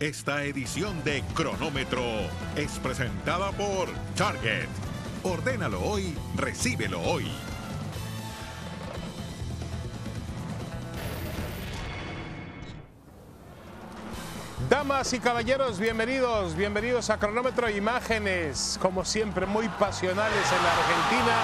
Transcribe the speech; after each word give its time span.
Esta 0.00 0.44
edición 0.44 1.04
de 1.04 1.22
Cronómetro 1.34 2.02
es 2.56 2.78
presentada 2.78 3.52
por 3.52 3.86
Target. 4.16 4.66
Ordénalo 5.22 5.78
hoy, 5.82 6.16
recíbelo 6.36 7.02
hoy. 7.02 7.30
Damas 14.70 15.12
y 15.12 15.20
caballeros, 15.20 15.78
bienvenidos, 15.78 16.56
bienvenidos 16.56 17.10
a 17.10 17.18
Cronómetro 17.18 17.68
Imágenes, 17.68 18.78
como 18.80 19.04
siempre 19.04 19.44
muy 19.44 19.68
pasionales 19.68 20.46
en 20.50 20.64
la 20.64 20.72
Argentina, 20.78 21.36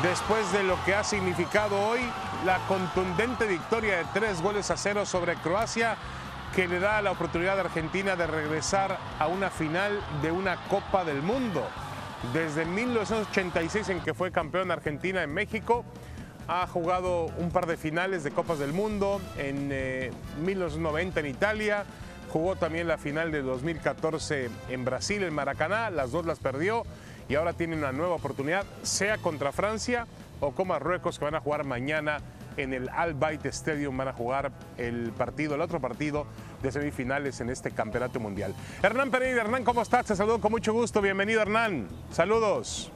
después 0.00 0.52
de 0.52 0.62
lo 0.62 0.76
que 0.84 0.94
ha 0.94 1.02
significado 1.02 1.76
hoy 1.76 2.02
la 2.46 2.58
contundente 2.68 3.48
victoria 3.48 3.96
de 3.96 4.04
tres 4.14 4.40
goles 4.40 4.70
a 4.70 4.76
cero 4.76 5.04
sobre 5.04 5.34
Croacia, 5.34 5.96
que 6.54 6.68
le 6.68 6.78
da 6.78 7.02
la 7.02 7.10
oportunidad 7.10 7.58
a 7.58 7.62
Argentina 7.62 8.16
de 8.16 8.26
regresar 8.26 8.98
a 9.18 9.26
una 9.26 9.50
final 9.50 9.98
de 10.22 10.30
una 10.30 10.56
Copa 10.68 11.04
del 11.04 11.20
Mundo. 11.20 11.66
Desde 12.32 12.64
1986 12.64 13.88
en 13.88 14.00
que 14.00 14.14
fue 14.14 14.30
campeón 14.30 14.70
Argentina 14.70 15.22
en 15.22 15.34
México, 15.34 15.84
ha 16.46 16.66
jugado 16.66 17.26
un 17.38 17.50
par 17.50 17.66
de 17.66 17.76
finales 17.76 18.22
de 18.22 18.30
Copas 18.30 18.58
del 18.58 18.72
Mundo, 18.72 19.20
en 19.36 19.70
eh, 19.72 20.12
1990 20.42 21.20
en 21.20 21.26
Italia, 21.26 21.84
Jugó 22.34 22.56
también 22.56 22.88
la 22.88 22.98
final 22.98 23.30
de 23.30 23.42
2014 23.42 24.50
en 24.68 24.84
Brasil, 24.84 25.22
en 25.22 25.32
Maracaná, 25.32 25.88
las 25.90 26.10
dos 26.10 26.26
las 26.26 26.40
perdió 26.40 26.82
y 27.28 27.36
ahora 27.36 27.52
tiene 27.52 27.76
una 27.76 27.92
nueva 27.92 28.16
oportunidad, 28.16 28.64
sea 28.82 29.18
contra 29.18 29.52
Francia 29.52 30.08
o 30.40 30.50
con 30.50 30.66
Marruecos, 30.66 31.20
que 31.20 31.26
van 31.26 31.36
a 31.36 31.40
jugar 31.40 31.62
mañana 31.62 32.18
en 32.56 32.72
el 32.72 32.88
Al 32.88 33.14
Bayt 33.14 33.44
Stadium, 33.46 33.96
van 33.96 34.08
a 34.08 34.12
jugar 34.12 34.52
el 34.78 35.12
partido, 35.12 35.54
el 35.54 35.60
otro 35.60 35.80
partido 35.80 36.26
de 36.62 36.72
semifinales 36.72 37.40
en 37.40 37.50
este 37.50 37.70
campeonato 37.70 38.20
mundial. 38.20 38.54
Hernán 38.82 39.10
Pereira, 39.10 39.42
Hernán, 39.42 39.64
¿cómo 39.64 39.82
estás? 39.82 40.06
Te 40.06 40.16
saludo 40.16 40.40
con 40.40 40.50
mucho 40.50 40.72
gusto, 40.72 41.00
bienvenido 41.00 41.42
Hernán, 41.42 41.88
saludos. 42.10 42.90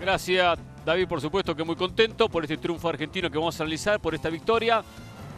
Gracias 0.00 0.58
David, 0.84 1.08
por 1.08 1.20
supuesto 1.20 1.56
que 1.56 1.64
muy 1.64 1.76
contento 1.76 2.28
por 2.28 2.44
este 2.44 2.56
triunfo 2.56 2.88
argentino 2.88 3.30
que 3.30 3.38
vamos 3.38 3.58
a 3.58 3.62
analizar, 3.62 3.98
por 4.00 4.14
esta 4.14 4.28
victoria 4.28 4.82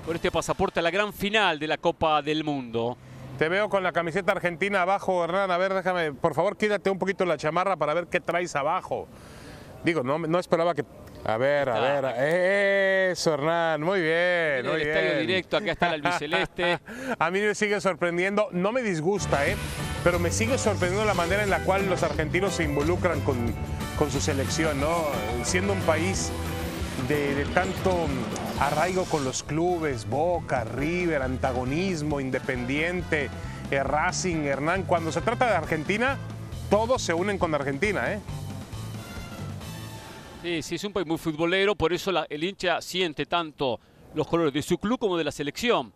por 0.08 0.16
este 0.16 0.30
pasaporte 0.30 0.80
a 0.80 0.82
la 0.82 0.90
gran 0.90 1.12
final 1.12 1.58
de 1.58 1.66
la 1.66 1.76
Copa 1.76 2.22
del 2.22 2.42
Mundo. 2.42 2.96
Te 3.36 3.50
veo 3.50 3.68
con 3.68 3.82
la 3.82 3.92
camiseta 3.92 4.32
argentina 4.32 4.80
abajo, 4.80 5.22
Hernán. 5.22 5.50
A 5.50 5.58
ver, 5.58 5.74
déjame, 5.74 6.14
por 6.14 6.32
favor, 6.32 6.56
quítate 6.56 6.88
un 6.88 6.98
poquito 6.98 7.26
la 7.26 7.36
chamarra 7.36 7.76
para 7.76 7.92
ver 7.92 8.06
qué 8.06 8.18
traes 8.18 8.56
abajo. 8.56 9.06
Digo, 9.84 10.02
no, 10.02 10.18
no 10.18 10.38
esperaba 10.38 10.74
que. 10.74 10.82
A 11.24 11.36
ver, 11.36 11.68
a 11.68 11.80
ver. 11.80 13.10
Eso, 13.12 13.34
Hernán. 13.34 13.82
Muy 13.82 14.00
bien. 14.00 14.66
Muy 14.66 14.80
el 14.80 14.88
estadio 14.88 15.12
bien. 15.14 15.26
directo, 15.26 15.56
acá 15.58 15.72
está 15.72 15.88
el 15.88 16.04
albiceleste. 16.04 16.78
a 17.18 17.30
mí 17.30 17.40
me 17.40 17.54
sigue 17.54 17.80
sorprendiendo. 17.80 18.48
No 18.52 18.72
me 18.72 18.82
disgusta, 18.82 19.46
¿eh? 19.46 19.56
Pero 20.04 20.18
me 20.18 20.30
sigue 20.30 20.58
sorprendiendo 20.58 21.04
la 21.04 21.14
manera 21.14 21.42
en 21.42 21.50
la 21.50 21.60
cual 21.60 21.88
los 21.88 22.02
argentinos 22.02 22.54
se 22.54 22.64
involucran 22.64 23.20
con, 23.20 23.54
con 23.98 24.10
su 24.10 24.20
selección, 24.20 24.80
¿no? 24.80 25.04
Siendo 25.42 25.72
un 25.72 25.80
país 25.80 26.30
de, 27.08 27.34
de 27.34 27.44
tanto 27.46 28.06
arraigo 28.60 29.04
con 29.04 29.24
los 29.24 29.42
clubes, 29.42 30.08
Boca, 30.08 30.64
River, 30.64 31.22
antagonismo, 31.22 32.20
Independiente, 32.20 33.28
eh, 33.70 33.82
Racing, 33.82 34.44
Hernán. 34.44 34.84
Cuando 34.84 35.12
se 35.12 35.20
trata 35.20 35.46
de 35.46 35.56
Argentina, 35.56 36.16
todos 36.70 37.02
se 37.02 37.12
unen 37.14 37.38
con 37.38 37.54
Argentina, 37.54 38.12
¿eh? 38.12 38.20
Sí, 40.42 40.62
sí, 40.62 40.76
es 40.76 40.84
un 40.84 40.92
país 40.92 41.06
muy 41.06 41.18
futbolero, 41.18 41.74
por 41.74 41.92
eso 41.92 42.12
el 42.28 42.44
hincha 42.44 42.80
siente 42.80 43.26
tanto 43.26 43.80
los 44.14 44.26
colores 44.28 44.54
de 44.54 44.62
su 44.62 44.78
club 44.78 44.96
como 44.96 45.18
de 45.18 45.24
la 45.24 45.32
selección. 45.32 45.92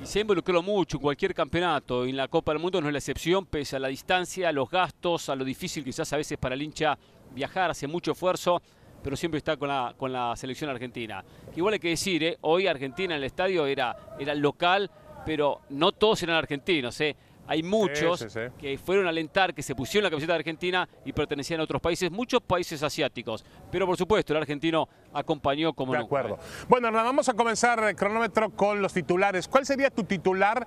Y 0.00 0.06
se 0.06 0.20
ha 0.20 0.22
involucrado 0.22 0.62
mucho 0.62 0.98
en 0.98 1.02
cualquier 1.02 1.34
campeonato. 1.34 2.06
Y 2.06 2.10
en 2.10 2.16
la 2.16 2.28
Copa 2.28 2.52
del 2.52 2.60
Mundo 2.60 2.80
no 2.80 2.86
es 2.86 2.92
la 2.92 2.98
excepción, 3.00 3.44
pese 3.44 3.76
a 3.76 3.78
la 3.80 3.88
distancia, 3.88 4.48
a 4.48 4.52
los 4.52 4.70
gastos, 4.70 5.28
a 5.28 5.34
lo 5.34 5.44
difícil 5.44 5.82
quizás 5.82 6.12
a 6.12 6.16
veces 6.16 6.38
para 6.38 6.54
el 6.54 6.62
hincha 6.62 6.96
viajar, 7.34 7.72
hace 7.72 7.88
mucho 7.88 8.12
esfuerzo, 8.12 8.62
pero 9.02 9.16
siempre 9.16 9.38
está 9.38 9.56
con 9.56 9.68
la, 9.68 9.94
con 9.96 10.12
la 10.12 10.36
selección 10.36 10.70
argentina. 10.70 11.24
Igual 11.56 11.74
hay 11.74 11.80
que 11.80 11.88
decir, 11.88 12.22
¿eh? 12.22 12.38
hoy 12.42 12.68
Argentina 12.68 13.14
en 13.14 13.18
el 13.18 13.24
estadio 13.24 13.66
era, 13.66 13.96
era 14.18 14.32
local, 14.36 14.88
pero 15.26 15.60
no 15.70 15.90
todos 15.90 16.22
eran 16.22 16.36
argentinos. 16.36 17.00
¿eh? 17.00 17.16
Hay 17.46 17.62
muchos 17.62 18.20
sí, 18.20 18.30
sí. 18.30 18.40
que 18.58 18.78
fueron 18.78 19.06
a 19.06 19.08
alentar, 19.10 19.52
que 19.52 19.62
se 19.62 19.74
pusieron 19.74 20.04
la 20.04 20.10
camiseta 20.10 20.32
de 20.34 20.38
Argentina 20.38 20.88
y 21.04 21.12
pertenecían 21.12 21.60
a 21.60 21.64
otros 21.64 21.82
países, 21.82 22.10
muchos 22.10 22.40
países 22.40 22.82
asiáticos. 22.82 23.44
Pero 23.70 23.84
por 23.86 23.96
supuesto, 23.96 24.32
el 24.32 24.38
argentino 24.38 24.88
acompañó 25.12 25.72
como 25.72 25.92
De 25.92 25.98
nunca. 25.98 26.06
acuerdo. 26.06 26.38
Bueno, 26.68 26.88
Hernán, 26.88 27.04
vamos 27.04 27.28
a 27.28 27.34
comenzar 27.34 27.82
el 27.82 27.96
cronómetro 27.96 28.50
con 28.50 28.80
los 28.80 28.92
titulares. 28.92 29.48
¿Cuál 29.48 29.66
sería 29.66 29.90
tu 29.90 30.04
titular 30.04 30.66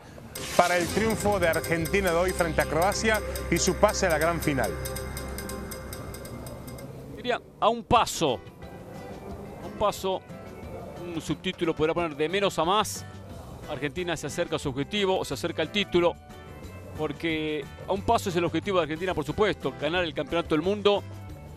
para 0.57 0.77
el 0.77 0.85
triunfo 0.87 1.39
de 1.39 1.47
Argentina 1.47 2.11
de 2.11 2.17
hoy 2.17 2.31
frente 2.31 2.61
a 2.61 2.65
Croacia 2.65 3.21
y 3.49 3.57
su 3.57 3.75
pase 3.75 4.07
a 4.07 4.09
la 4.09 4.17
gran 4.17 4.41
final? 4.41 4.71
Diría, 7.15 7.41
a 7.59 7.69
un 7.69 7.83
paso. 7.83 8.39
A 9.63 9.67
un 9.67 9.73
paso, 9.79 10.21
un 11.03 11.21
subtítulo 11.21 11.75
podrá 11.75 11.93
poner 11.93 12.15
de 12.15 12.29
menos 12.29 12.59
a 12.59 12.65
más. 12.65 13.05
Argentina 13.69 14.15
se 14.15 14.27
acerca 14.27 14.57
a 14.57 14.59
su 14.59 14.69
objetivo, 14.69 15.17
o 15.17 15.25
se 15.25 15.33
acerca 15.33 15.61
al 15.61 15.71
título. 15.71 16.13
Porque 16.97 17.65
a 17.87 17.91
un 17.93 18.01
paso 18.03 18.29
es 18.29 18.35
el 18.35 18.45
objetivo 18.45 18.77
de 18.77 18.83
Argentina, 18.83 19.13
por 19.13 19.25
supuesto, 19.25 19.73
ganar 19.79 20.03
el 20.03 20.13
campeonato 20.13 20.55
del 20.55 20.61
mundo. 20.63 21.03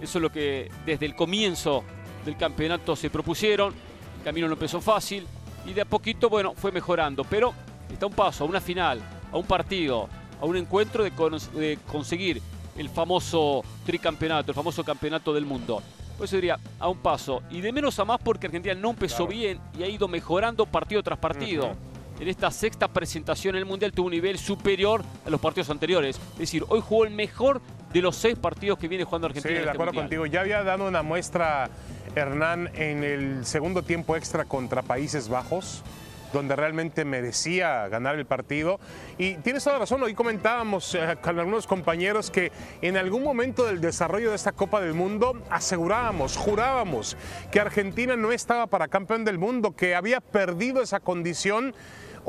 Eso 0.01 0.19
es 0.19 0.23
lo 0.23 0.31
que 0.31 0.71
desde 0.85 1.07
el 1.07 1.15
comienzo 1.15 1.85
del 2.25 2.37
campeonato 2.37 2.97
se 2.97 3.11
propusieron. 3.11 3.73
El 4.19 4.25
camino 4.25 4.47
no 4.49 4.55
empezó 4.55 4.81
fácil 4.81 5.27
y 5.67 5.73
de 5.73 5.83
a 5.83 5.85
poquito, 5.85 6.29
bueno, 6.29 6.55
fue 6.57 6.73
mejorando. 6.73 7.25
Pero 7.25 7.55
está 7.91 8.07
a 8.07 8.09
un 8.09 8.15
paso, 8.15 8.45
a 8.45 8.47
una 8.47 8.61
final, 8.61 9.01
a 9.33 9.37
un 9.37 9.47
partido, 9.47 10.09
a 10.41 10.45
un 10.45 10.57
encuentro 10.57 11.05
de, 11.05 11.13
con- 11.13 11.39
de 11.55 11.79
conseguir 11.87 12.43
el 12.77 12.89
famoso 12.89 13.63
tricampeonato, 13.87 14.51
el 14.53 14.55
famoso 14.57 14.83
campeonato 14.85 15.33
del 15.33 15.45
mundo. 15.45 15.83
Por 16.17 16.25
eso 16.25 16.35
diría, 16.37 16.59
a 16.81 16.89
un 16.89 16.99
paso. 16.99 17.43
Y 17.51 17.61
de 17.61 17.71
menos 17.73 17.97
a 18.01 18.05
más 18.05 18.19
porque 18.23 18.47
Argentina 18.47 18.75
no 18.75 18.91
empezó 18.91 19.27
Claro. 19.27 19.33
bien 19.41 19.61
y 19.79 19.85
ha 19.85 19.89
ido 19.89 20.09
mejorando 20.09 20.67
partido 20.67 21.01
tras 21.03 21.19
partido. 21.19 21.77
En 22.21 22.27
esta 22.29 22.51
sexta 22.51 22.89
presentación 22.89 23.55
en 23.55 23.61
el 23.61 23.65
Mundial 23.67 23.93
tuvo 23.93 24.07
un 24.07 24.13
nivel 24.13 24.39
superior 24.39 25.03
a 25.25 25.31
los 25.31 25.41
partidos 25.41 25.71
anteriores. 25.71 26.17
Es 26.33 26.39
decir, 26.39 26.65
hoy 26.69 26.81
jugó 26.85 27.05
el 27.05 27.13
mejor 27.13 27.61
de 27.93 28.03
los 28.03 28.17
seis 28.17 28.37
partidos 28.37 28.79
que 28.79 28.89
viene 28.89 29.05
jugando 29.05 29.29
Sí, 29.29 29.39
Argentina. 29.39 29.51
en 29.51 29.55
de 29.55 29.61
este 29.67 29.71
acuerdo 29.77 29.93
Mundial. 29.93 30.05
contigo. 30.05 30.27
Ya 30.27 30.41
había 30.41 30.63
dado 30.65 30.89
una 30.89 31.03
muestra, 31.03 31.71
Hernán, 32.17 32.71
en 32.75 33.05
el 33.05 33.47
segundo 33.47 33.83
tiempo 33.83 34.17
extra 34.17 34.45
contra 34.47 34.83
Países 34.83 35.29
Bajos, 35.29 35.85
donde 36.33 36.57
realmente 36.57 37.05
merecía 37.05 37.87
ganar 37.89 38.17
el 38.17 38.27
partido. 38.27 38.81
Y 39.17 39.35
tienes 39.37 39.63
toda 39.63 39.75
la 39.75 39.81
razón, 39.81 40.03
hoy 40.03 40.15
comentábamos 40.15 40.97
eh, 40.97 41.17
con 41.23 41.39
algunos 41.39 41.69
compañeros 41.69 42.31
que 42.33 42.51
en 42.83 42.97
algún 42.97 43.23
momento 43.23 43.65
del 43.65 43.81
desarrollo 43.81 44.31
de 44.31 44.37
esta 44.37 44.51
Copa 44.53 44.81
del 44.81 44.93
Mundo 44.93 45.41
asegurábamos, 45.51 46.37
jurábamos 46.37 47.17
que 47.53 47.61
Argentina 47.61 48.17
no 48.17 48.33
estaba 48.33 48.67
para 48.67 48.89
campeón 48.89 49.25
del 49.25 49.39
mundo, 49.39 49.75
que 49.77 49.95
había 49.95 50.21
perdido 50.21 50.83
esa 50.83 50.99
condición 51.01 51.75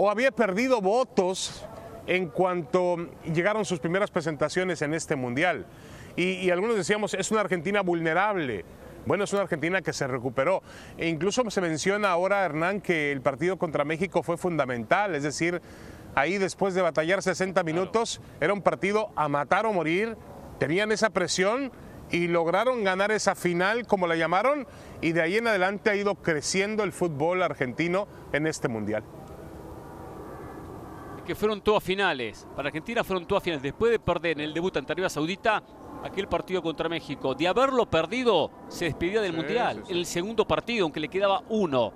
o 0.02 0.10
había 0.10 0.32
perdido 0.32 0.80
votos 0.80 1.66
en 2.08 2.30
cuanto 2.30 3.10
llegaron 3.34 3.66
sus 3.66 3.82
primeras 3.82 4.10
presentaciones 4.10 4.82
en 4.82 4.94
este 4.94 5.18
mundial. 5.18 5.66
Y, 6.16 6.36
y 6.36 6.52
algunos 6.52 6.78
decíamos, 6.78 7.14
es 7.14 7.32
una 7.32 7.42
Argentina 7.42 7.82
vulnerable. 7.82 8.64
Bueno, 9.06 9.26
es 9.26 9.34
una 9.34 9.42
Argentina 9.42 9.82
que 9.82 9.92
se 9.92 10.08
recuperó. 10.08 10.64
E 10.98 11.10
incluso 11.10 11.44
se 11.52 11.60
menciona 11.60 12.12
ahora, 12.12 12.46
Hernán, 12.46 12.80
que 12.80 13.12
el 13.12 13.20
partido 13.20 13.58
contra 13.58 13.84
México 13.84 14.24
fue 14.24 14.38
fundamental. 14.38 15.16
Es 15.16 15.24
decir, 15.24 15.62
ahí 16.16 16.38
después 16.38 16.74
de 16.76 16.81
batallar 16.81 17.22
60 17.22 17.62
minutos, 17.64 18.22
era 18.40 18.54
un 18.54 18.62
partido 18.62 19.10
a 19.18 19.28
matar 19.28 19.66
o 19.66 19.74
morir. 19.74 20.16
Tenían 20.60 20.94
esa 20.94 21.10
presión 21.10 21.74
y 22.10 22.30
lograron 22.30 22.86
ganar 22.86 23.12
esa 23.12 23.36
final, 23.36 23.86
como 23.86 24.08
la 24.08 24.16
llamaron, 24.16 24.66
y 25.02 25.12
de 25.12 25.24
ahí 25.24 25.36
en 25.36 25.48
adelante 25.48 25.90
ha 25.90 25.96
ido 25.96 26.16
creciendo 26.16 26.86
el 26.86 26.94
fútbol 26.94 27.44
argentino 27.44 28.08
en 28.31 28.48
este 28.48 28.70
mundial. 28.70 29.04
Que 31.30 31.36
fueron 31.36 31.62
todas 31.62 31.84
finales. 31.84 32.48
Para 32.56 32.70
Argentina 32.70 33.04
fueron 33.04 33.28
todas 33.28 33.44
finales. 33.44 33.62
Después 33.62 33.92
de 33.92 34.00
perder 34.00 34.31
en 34.31 34.46
el 34.46 34.52
debut 34.52 34.76
ante 34.78 34.94
Arabia 34.94 35.10
Saudita, 35.10 35.62
aquel 36.04 36.28
partido 36.28 36.60
contra 36.64 36.90
México, 36.90 37.36
de 37.36 37.48
haberlo 37.48 37.86
perdido, 37.86 38.50
se 38.68 38.86
despedía 38.86 39.22
del 39.22 39.34
Sí, 39.34 39.38
Mundial. 39.38 39.84
sí. 39.86 39.92
En 39.92 39.98
el 40.00 40.06
segundo 40.08 40.48
partido, 40.48 40.86
aunque 40.86 41.00
le 41.00 41.08
quedaba 41.08 41.44
uno. 41.50 41.94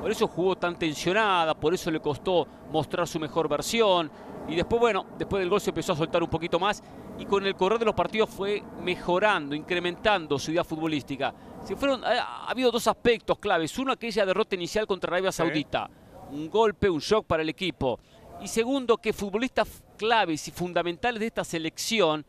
Por 0.00 0.10
eso 0.10 0.26
jugó 0.26 0.56
tan 0.56 0.76
tensionada, 0.76 1.54
por 1.54 1.72
eso 1.72 1.88
le 1.88 2.00
costó 2.00 2.48
mostrar 2.72 3.06
su 3.06 3.20
mejor 3.20 3.48
versión. 3.48 4.10
Y 4.48 4.56
después, 4.56 4.80
bueno, 4.80 5.06
después 5.16 5.38
del 5.38 5.48
gol 5.50 5.60
se 5.60 5.70
empezó 5.70 5.92
a 5.92 5.96
soltar 5.96 6.20
un 6.24 6.28
poquito 6.28 6.58
más. 6.58 6.82
Y 7.16 7.26
con 7.26 7.46
el 7.46 7.54
correr 7.54 7.78
de 7.78 7.84
los 7.84 7.94
partidos 7.94 8.28
fue 8.28 8.60
mejorando, 8.82 9.54
incrementando 9.54 10.36
su 10.36 10.50
idea 10.50 10.64
futbolística. 10.64 11.32
Se 11.62 11.76
fueron, 11.76 12.04
ha, 12.04 12.08
ha 12.46 12.50
habido 12.50 12.72
dos 12.72 12.88
aspectos 12.88 13.38
claves. 13.38 13.78
Uno, 13.78 13.92
aquella 13.92 14.26
derrota 14.26 14.56
inicial 14.56 14.84
contra 14.88 15.10
Arabia 15.10 15.30
Saudita. 15.30 15.88
Un 16.32 16.50
golpe, 16.50 16.90
un 16.90 16.98
shock 16.98 17.24
para 17.26 17.42
el 17.44 17.48
equipo. 17.50 18.00
Y 18.40 18.48
segundo, 18.48 18.98
que 18.98 19.12
futbolistas 19.12 19.82
claves 19.96 20.46
y 20.48 20.50
fundamentales 20.50 21.20
de 21.20 21.26
esta 21.26 21.44
selección 21.44 22.24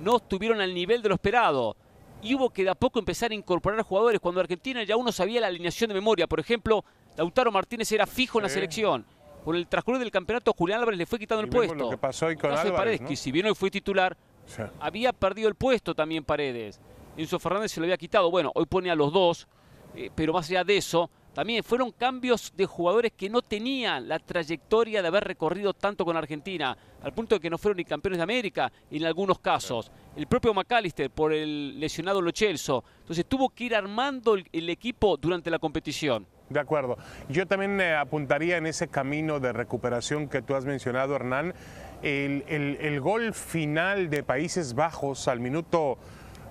no 0.00 0.16
estuvieron 0.16 0.60
al 0.60 0.72
nivel 0.74 1.02
de 1.02 1.08
lo 1.08 1.14
esperado. 1.16 1.76
Y 2.22 2.34
hubo 2.34 2.50
que 2.50 2.64
de 2.64 2.70
a 2.70 2.74
poco 2.74 2.98
empezar 2.98 3.30
a 3.30 3.34
incorporar 3.34 3.80
jugadores 3.82 4.20
cuando 4.20 4.40
Argentina 4.40 4.82
ya 4.82 4.96
uno 4.96 5.12
sabía 5.12 5.40
la 5.40 5.46
alineación 5.48 5.88
de 5.88 5.94
memoria. 5.94 6.26
Por 6.26 6.40
ejemplo, 6.40 6.84
Lautaro 7.16 7.52
Martínez 7.52 7.90
era 7.92 8.06
fijo 8.06 8.38
en 8.38 8.44
la 8.44 8.48
Sí. 8.48 8.54
selección. 8.54 9.04
con 9.44 9.54
el 9.56 9.66
transcurso 9.66 10.00
del 10.00 10.10
campeonato 10.10 10.52
Julián 10.52 10.80
Álvarez 10.80 10.98
le 10.98 11.06
fue 11.06 11.18
quitando 11.18 11.40
el 11.40 11.46
Y 11.48 11.50
puesto. 11.50 11.74
lo 11.74 11.88
que 11.90 11.96
pasó 11.96 12.26
hoy 12.26 12.36
con 12.36 12.50
El 12.50 12.56
caso 12.56 12.64
de 12.64 12.68
Álvarez, 12.70 12.78
Paredes, 12.80 13.00
¿no? 13.02 13.08
que 13.08 13.16
si 13.16 13.32
bien 13.32 13.46
hoy 13.46 13.54
fue 13.54 13.70
titular, 13.70 14.14
Sí. 14.44 14.62
había 14.80 15.12
perdido 15.14 15.48
el 15.48 15.54
puesto 15.54 15.94
también 15.94 16.22
Paredes. 16.22 16.78
Enzo 17.16 17.38
Fernández 17.38 17.72
se 17.72 17.80
lo 17.80 17.84
había 17.84 17.96
quitado. 17.96 18.30
Bueno, 18.30 18.50
hoy 18.54 18.66
pone 18.66 18.90
a 18.90 18.94
los 18.94 19.10
dos, 19.10 19.46
eh, 19.94 20.10
pero 20.14 20.34
más 20.34 20.50
allá 20.50 20.64
de 20.64 20.76
eso, 20.76 21.08
también 21.38 21.62
fueron 21.62 21.92
cambios 21.92 22.52
de 22.56 22.66
jugadores 22.66 23.12
que 23.16 23.30
no 23.30 23.42
tenían 23.42 24.08
la 24.08 24.18
trayectoria 24.18 25.02
de 25.02 25.06
haber 25.06 25.22
recorrido 25.22 25.72
tanto 25.72 26.04
con 26.04 26.16
Argentina, 26.16 26.76
al 27.00 27.12
punto 27.12 27.36
de 27.36 27.40
que 27.40 27.48
no 27.48 27.56
fueron 27.56 27.76
ni 27.76 27.84
campeones 27.84 28.16
de 28.16 28.24
América 28.24 28.72
en 28.90 29.04
algunos 29.04 29.38
casos. 29.38 29.92
El 30.16 30.26
propio 30.26 30.52
McAllister 30.52 31.10
por 31.12 31.32
el 31.32 31.78
lesionado 31.78 32.20
Lo 32.20 32.32
Celso. 32.34 32.82
Entonces 33.02 33.24
tuvo 33.24 33.50
que 33.50 33.62
ir 33.62 33.76
armando 33.76 34.34
el, 34.34 34.48
el 34.50 34.68
equipo 34.68 35.16
durante 35.16 35.48
la 35.48 35.60
competición. 35.60 36.26
De 36.50 36.58
acuerdo. 36.58 36.98
Yo 37.28 37.46
también 37.46 37.80
eh, 37.80 37.94
apuntaría 37.94 38.56
en 38.56 38.66
ese 38.66 38.88
camino 38.88 39.38
de 39.38 39.52
recuperación 39.52 40.26
que 40.28 40.42
tú 40.42 40.56
has 40.56 40.64
mencionado, 40.64 41.14
Hernán, 41.14 41.54
el, 42.02 42.42
el- 42.48 42.78
el 42.80 43.00
gol 43.00 43.32
final 43.32 44.10
de 44.10 44.24
Países 44.24 44.74
Bajos 44.74 45.28
al 45.28 45.38
minuto, 45.38 45.98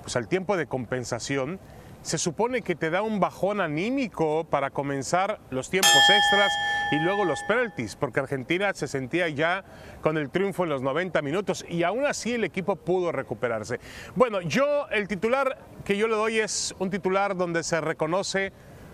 pues 0.03 0.15
al 0.15 0.29
tiempo 0.29 0.55
de 0.55 0.65
compensación, 0.67 1.59
se 2.07 2.17
supone 2.17 2.61
que 2.61 2.73
te 2.73 2.89
da 2.89 3.01
un 3.01 3.19
bajón 3.19 3.59
anímico 3.59 4.45
para 4.49 4.69
comenzar 4.69 5.41
los 5.49 5.69
tiempos 5.69 5.91
extras 5.91 6.49
y 6.93 6.99
luego 6.99 7.25
los 7.25 7.43
penalties, 7.49 7.97
porque 7.97 8.21
Argentina 8.21 8.73
se 8.73 8.87
sentía 8.87 9.27
ya 9.27 9.65
con 10.01 10.17
el 10.17 10.29
triunfo 10.29 10.63
en 10.63 10.69
los 10.69 10.81
90 10.81 11.21
minutos 11.21 11.65
y 11.67 11.83
aún 11.83 12.05
así 12.05 12.31
el 12.31 12.45
equipo 12.45 12.77
pudo 12.77 13.11
recuperarse. 13.11 13.81
Bueno, 14.15 14.39
yo 14.39 14.87
el 14.87 15.09
titular 15.09 15.57
que 15.83 15.97
yo 15.97 16.07
le 16.07 16.15
doy 16.15 16.39
es 16.39 16.73
un 16.79 16.89
titular 16.89 17.35
donde 17.35 17.61
se 17.61 17.81
reconoce 17.81 18.53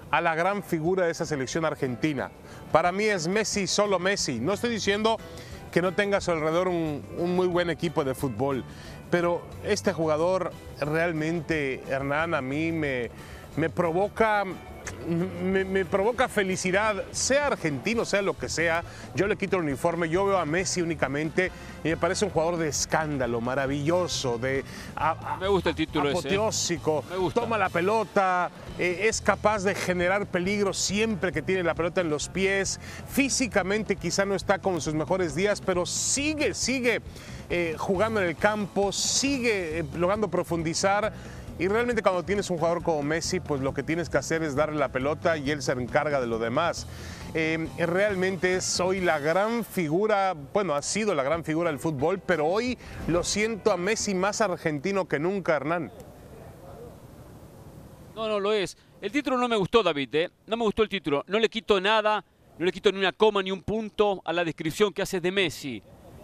a 0.09 0.19
la 0.19 0.33
gran 0.33 0.63
figura 0.63 1.05
de 1.05 1.11
esa 1.11 1.27
selección 1.27 1.65
argentina. 1.65 2.31
Para 2.71 2.91
mí 2.91 3.03
es 3.03 3.27
Messi, 3.27 3.67
solo 3.67 3.99
Messi. 3.99 4.39
No 4.39 4.53
estoy 4.53 4.71
diciendo 4.71 5.19
que 5.73 5.81
no 5.81 5.95
tenga 5.95 6.19
a 6.19 6.21
su 6.21 6.29
alrededor 6.29 6.67
un, 6.67 7.03
muy 7.35 7.47
buen 7.47 7.71
equipo 7.71 8.03
de 8.03 8.13
fútbol, 8.13 8.63
pero 9.13 9.43
este 9.63 9.93
jugador 9.93 10.51
realmente, 10.79 11.83
Hernán, 11.87 12.33
a 12.33 12.41
mí 12.41 12.71
me, 12.71 13.11
me 13.57 13.69
provoca... 13.69 14.43
Me, 15.07 15.65
me 15.65 15.85
provoca 15.85 16.27
felicidad, 16.29 17.03
sea 17.11 17.47
argentino, 17.47 18.05
sea 18.05 18.21
lo 18.21 18.37
que 18.37 18.49
sea. 18.49 18.83
Yo 19.15 19.27
le 19.27 19.35
quito 19.35 19.57
el 19.57 19.63
uniforme, 19.63 20.09
yo 20.09 20.25
veo 20.25 20.37
a 20.37 20.45
Messi 20.45 20.81
únicamente 20.81 21.51
y 21.83 21.89
me 21.89 21.97
parece 21.97 22.25
un 22.25 22.31
jugador 22.31 22.57
de 22.57 22.69
escándalo, 22.69 23.41
maravilloso, 23.41 24.37
de 24.37 24.63
a- 24.95 25.33
a- 25.33 25.37
Me 25.37 25.47
gusta 25.47 25.69
el 25.71 25.75
título 25.75 26.05
ese. 26.09 26.15
¿eh? 26.15 26.19
apoteósico, 26.19 27.03
Me 27.09 27.17
gusta. 27.17 27.41
toma 27.41 27.57
la 27.57 27.69
pelota, 27.69 28.49
eh, 28.79 29.07
es 29.09 29.21
capaz 29.21 29.63
de 29.63 29.75
generar 29.75 30.25
peligro 30.27 30.73
siempre 30.73 31.31
que 31.31 31.41
tiene 31.41 31.63
la 31.63 31.73
pelota 31.75 32.01
en 32.01 32.09
los 32.09 32.29
pies. 32.29 32.79
Físicamente 33.09 33.95
quizá 33.95 34.25
no 34.25 34.35
está 34.35 34.59
con 34.59 34.79
sus 34.81 34.93
mejores 34.93 35.35
días, 35.35 35.61
pero 35.61 35.85
sigue, 35.85 36.53
sigue 36.53 37.01
eh, 37.49 37.75
jugando 37.77 38.21
en 38.21 38.27
el 38.29 38.35
campo, 38.35 38.91
sigue 38.91 39.83
logrando 39.95 40.27
profundizar. 40.29 41.13
Y 41.59 41.67
realmente 41.67 42.01
cuando 42.01 42.23
tienes 42.23 42.49
un 42.49 42.57
jugador 42.57 42.81
como 42.81 43.03
Messi, 43.03 43.39
pues 43.39 43.61
lo 43.61 43.75
que 43.75 43.83
tienes 43.83 44.09
que 44.09 44.17
hacer 44.17 44.41
es 44.41 44.55
darle 44.55 44.79
la 44.79 44.91
pelota 44.91 45.37
y 45.37 45.51
él 45.51 45.61
se 45.61 45.71
encarga 45.73 46.19
de 46.19 46.25
lo 46.25 46.39
demás. 46.39 46.87
Eh, 47.35 47.67
realmente 47.77 48.55
es 48.55 48.79
hoy 48.79 49.01
la 49.01 49.19
gran 49.19 49.63
figura, 49.63 50.35
bueno, 50.53 50.73
ha 50.73 50.81
sido 50.81 51.13
la 51.13 51.21
gran 51.21 51.43
figura 51.43 51.69
del 51.69 51.79
fútbol, 51.79 52.19
pero 52.19 52.47
hoy 52.47 52.77
lo 53.07 53.23
siento 53.23 53.71
a 53.71 53.77
Messi 53.77 54.15
más 54.15 54.41
argentino 54.41 55.07
que 55.07 55.19
nunca, 55.19 55.55
Hernán. 55.55 55.91
No, 58.15 58.27
no 58.27 58.39
lo 58.39 58.51
es. 58.51 58.75
El 58.99 59.11
título 59.11 59.37
no 59.37 59.47
me 59.47 59.55
gustó, 59.55 59.83
David, 59.83 60.15
¿eh? 60.15 60.29
No 60.47 60.57
me 60.57 60.63
gustó 60.63 60.81
el 60.81 60.89
título. 60.89 61.23
No 61.27 61.37
le 61.37 61.49
quito 61.49 61.79
nada, 61.79 62.23
no 62.57 62.65
le 62.65 62.71
quito 62.71 62.91
ni 62.91 62.97
una 62.97 63.11
coma 63.11 63.43
ni 63.43 63.51
un 63.51 63.61
punto 63.61 64.21
a 64.25 64.33
la 64.33 64.43
descripción 64.43 64.91
que 64.91 65.03
haces 65.03 65.21
de 65.21 65.31
Messi. 65.31 65.83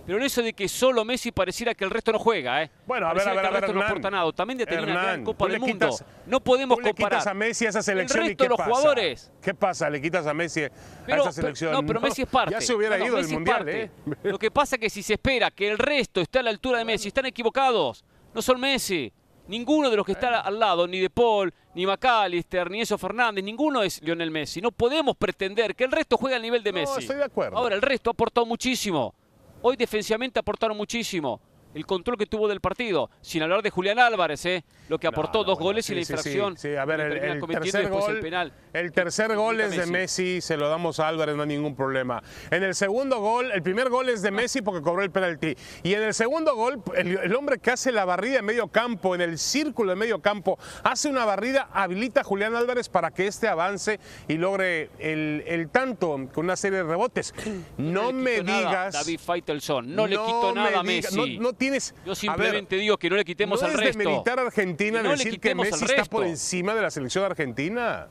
Pero 0.09 0.17
en 0.17 0.25
eso 0.25 0.41
de 0.41 0.53
que 0.53 0.67
solo 0.67 1.05
Messi 1.05 1.31
pareciera 1.31 1.75
que 1.75 1.83
el 1.83 1.91
resto 1.91 2.11
no 2.11 2.17
juega, 2.17 2.63
¿eh? 2.63 2.71
Bueno, 2.87 3.05
a 3.05 3.13
ver, 3.13 3.29
a 3.29 3.33
ver, 3.33 3.33
que 3.33 3.39
a 3.39 3.41
ver, 3.43 3.45
el 3.57 3.61
resto 3.61 3.73
no 3.73 3.79
Hernán. 3.81 3.91
aporta 3.91 4.09
nada. 4.09 4.31
También 4.31 4.57
de 4.57 4.65
tener 4.65 4.83
una 4.85 4.93
gran 4.93 5.05
Hernán, 5.05 5.23
Copa 5.23 5.47
del 5.47 5.59
Mundo. 5.59 5.89
no 6.25 6.39
podemos 6.39 6.77
Tú 6.79 6.81
le 6.83 6.89
comparar. 6.95 7.19
quitas 7.19 7.27
a 7.27 7.33
Messi 7.35 7.65
a 7.67 7.69
esa 7.69 7.83
selección 7.83 8.19
el 8.21 8.25
y 8.25 8.29
resto 8.29 8.43
¿qué 8.43 8.45
de 8.45 8.49
los 8.49 8.57
pasa? 8.57 8.69
jugadores. 8.71 9.31
¿Qué 9.39 9.53
pasa? 9.53 9.87
Le 9.87 10.01
quitas 10.01 10.25
a 10.25 10.33
Messi 10.33 10.63
a 10.63 10.71
Pero, 11.05 11.21
esa 11.21 11.31
selección. 11.31 11.69
pero- 11.69 11.81
no, 11.83 11.87
pero 11.87 12.01
Messi 12.01 12.23
es 12.23 12.27
parte. 12.27 12.51
Ya 12.55 12.59
se 12.61 12.73
hubiera 12.73 12.97
No, 12.97 13.03
no, 13.03 13.07
ido 13.07 13.17
del 13.17 13.27
Mundial. 13.29 13.69
¿eh? 13.69 13.91
Lo 14.23 14.39
que 14.39 14.49
pasa 14.49 14.77
es 14.77 14.81
que 14.81 14.89
si 14.89 15.03
se 15.03 15.13
espera 15.13 15.51
que 15.51 15.69
el 15.69 15.77
resto 15.77 16.21
esté 16.21 16.39
a 16.39 16.41
la 16.41 16.49
altura 16.49 16.79
de 16.79 16.85
Messi, 16.85 17.09
están 17.09 17.27
equivocados. 17.27 18.03
No 18.33 18.41
son 18.41 18.59
Messi. 18.59 19.13
Ninguno 19.47 19.91
de 19.91 19.97
los 19.97 20.07
que 20.07 20.13
está 20.13 20.39
al 20.39 20.59
lado, 20.59 20.87
ni 20.87 20.99
De 20.99 21.11
Paul, 21.11 21.53
ni 21.75 21.85
McAllister, 21.85 22.71
ni 22.71 22.79
Enzo 22.79 22.97
Fernández, 22.97 23.43
ninguno 23.43 23.83
es 23.83 24.01
Lionel 24.01 24.31
Messi. 24.31 24.59
No 24.59 24.71
podemos 24.71 25.15
pretender 25.17 25.75
que 25.75 25.83
el 25.83 25.91
resto 25.91 26.17
juegue 26.17 26.35
al 26.35 26.41
nivel 26.41 26.63
de 26.63 26.71
No, 26.71 26.79
Messi. 26.79 27.01
estoy 27.01 27.17
de 27.17 27.25
acuerdo. 27.25 27.57
Ahora, 27.59 27.75
el 27.75 27.81
resto 27.83 28.09
ha 28.09 28.13
aportado 28.13 28.47
muchísimo. 28.47 29.13
Hoy 29.61 29.75
defensivamente 29.75 30.39
aportaron 30.39 30.77
muchísimo. 30.77 31.41
El 31.73 31.85
control 31.85 32.17
que 32.17 32.25
tuvo 32.25 32.47
del 32.47 32.61
partido, 32.61 33.11
sin 33.21 33.43
hablar 33.43 33.61
de 33.61 33.69
Julián 33.69 33.99
Álvarez, 33.99 34.43
¿eh? 34.45 34.63
lo 34.87 34.97
que 34.97 35.05
aportó 35.05 35.39
No, 35.39 35.43
no, 35.43 35.47
dos 35.49 35.55
bueno, 35.59 35.65
goles 35.65 35.85
sí, 35.85 35.93
y 35.93 35.97
la 35.97 36.01
sí, 36.01 36.05
sí, 36.05 36.13
infracción. 36.13 36.57
Sí, 36.57 36.75
a 36.75 36.85
ver, 36.85 36.99
el, 36.99 37.17
el 37.17 37.41
tercer 37.47 37.89
gol, 37.89 38.15
el 38.15 38.21
penal. 38.21 38.53
el 38.73 38.91
tercer 38.91 39.35
gol 39.35 39.61
es 39.61 39.77
de 39.77 39.85
Messi, 39.85 40.41
se 40.41 40.57
lo 40.57 40.67
damos 40.67 40.99
a 40.99 41.07
Álvarez, 41.07 41.35
no 41.35 41.43
hay 41.43 41.49
ningún 41.49 41.75
problema. 41.75 42.23
En 42.49 42.63
el 42.63 42.73
segundo 42.73 43.19
gol, 43.19 43.51
el 43.51 43.61
primer 43.61 43.89
gol 43.89 44.09
es 44.09 44.23
de 44.23 44.31
Messi 44.31 44.61
porque 44.61 44.81
cobró 44.81 45.03
el 45.03 45.11
penalti. 45.11 45.55
Y 45.83 45.93
en 45.93 46.01
el 46.01 46.13
segundo 46.15 46.55
gol, 46.55 46.81
el, 46.95 47.35
hombre 47.35 47.59
que 47.59 47.71
hace 47.71 47.91
la 47.91 48.03
barrida 48.03 48.39
en 48.39 48.45
medio 48.45 48.67
campo, 48.67 49.13
en 49.13 49.21
el 49.21 49.37
círculo 49.37 49.91
de 49.91 49.95
medio 49.95 50.21
campo, 50.21 50.57
hace 50.83 51.07
una 51.07 51.23
barrida, 51.25 51.69
habilita 51.71 52.21
a 52.21 52.23
Julián 52.23 52.55
Álvarez 52.55 52.89
para 52.89 53.11
que 53.11 53.27
éste 53.27 53.47
avance 53.47 53.99
y 54.27 54.37
logre 54.37 54.89
el, 54.97 55.43
el 55.45 55.69
tanto 55.69 56.09
con 56.33 56.45
una 56.45 56.55
serie 56.55 56.79
de 56.79 56.83
rebotes. 56.83 57.33
No, 57.77 58.11
me 58.11 58.41
nada 58.41 58.57
digas. 58.57 58.93
David 58.93 59.19
Faitelson, 59.19 59.95
no, 59.95 60.07
le 60.07 60.15
quito 60.15 60.53
nada 60.55 60.79
a 60.79 60.83
Messi. 60.83 61.37
No, 61.59 61.65
no 61.65 61.71
tienes. 61.71 61.93
Yo 62.05 62.05
ver, 62.07 62.15
simplemente 62.15 62.75
digo 62.77 62.97
que 62.97 63.09
no 63.09 63.15
le 63.17 63.25
quitemos 63.25 63.61
no 63.61 63.67
al 63.67 63.73
es 63.73 63.79
resto. 63.79 63.99
de 63.99 64.05
militar 64.05 64.39
a 64.39 64.43
Argentina 64.43 65.01
no 65.03 65.11
decir 65.11 65.39
que 65.39 65.53
Messi 65.55 65.85
está 65.85 66.05
por 66.05 66.25
encima 66.25 66.73
de 66.73 66.81
la 66.81 66.89
selección 66.91 67.25
argentina. 67.25 68.07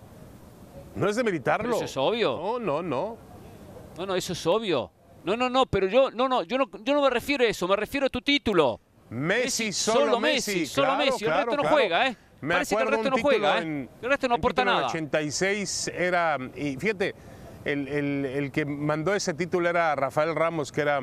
No 0.95 1.09
es 1.09 1.17
de 1.17 1.25
militarlo. 1.25 1.77
Eso 1.77 1.85
es 1.85 1.97
obvio. 1.97 2.37
No, 2.37 2.59
no, 2.59 2.83
no. 2.83 3.17
No, 3.97 4.07
no, 4.07 4.15
eso 4.15 4.33
es 4.33 4.47
obvio. 4.47 4.91
No, 5.25 5.37
no, 5.37 5.49
no, 5.51 5.67
pero 5.67 5.87
yo 5.89 6.11
no, 6.11 6.29
no, 6.29 6.43
yo 6.45 6.57
no, 6.59 6.71
yo 6.83 6.95
no 6.95 7.03
me 7.03 7.11
refiero 7.11 7.45
a 7.45 7.49
eso, 7.49 7.67
me 7.69 7.77
refiero 7.77 8.07
a 8.07 8.09
tu 8.09 8.21
título. 8.21 8.81
Messi, 9.11 9.73
solo, 9.73 10.21
Messi. 10.21 10.67
solo 10.67 10.89
claro, 10.89 11.05
Messi, 11.05 11.25
el 11.25 11.31
claro, 11.31 11.47
resto 11.51 11.63
no 11.63 11.69
juega, 11.71 12.07
¿eh? 12.09 12.17
Me 12.41 12.55
Parece 12.55 12.77
que 12.77 12.83
el 12.83 12.89
resto 12.89 13.11
no 13.11 13.17
juega, 13.19 13.59
¿eh? 13.59 13.89
El 14.03 14.09
resto 14.09 14.29
no 14.29 14.35
aporta 14.37 14.63
título 14.63 14.77
en 14.77 14.83
nada. 14.83 14.89
86 14.89 15.89
era, 15.95 16.39
y 16.55 16.77
fíjate, 16.77 17.15
el, 17.65 17.89
el- 17.89 18.25
el 18.27 18.53
que 18.53 18.65
mandó 18.65 19.15
ese 19.15 19.35
título 19.35 19.69
era 19.69 19.95
Rafael 19.97 20.35
Ramos, 20.37 20.71
que 20.71 20.83
era 20.83 21.01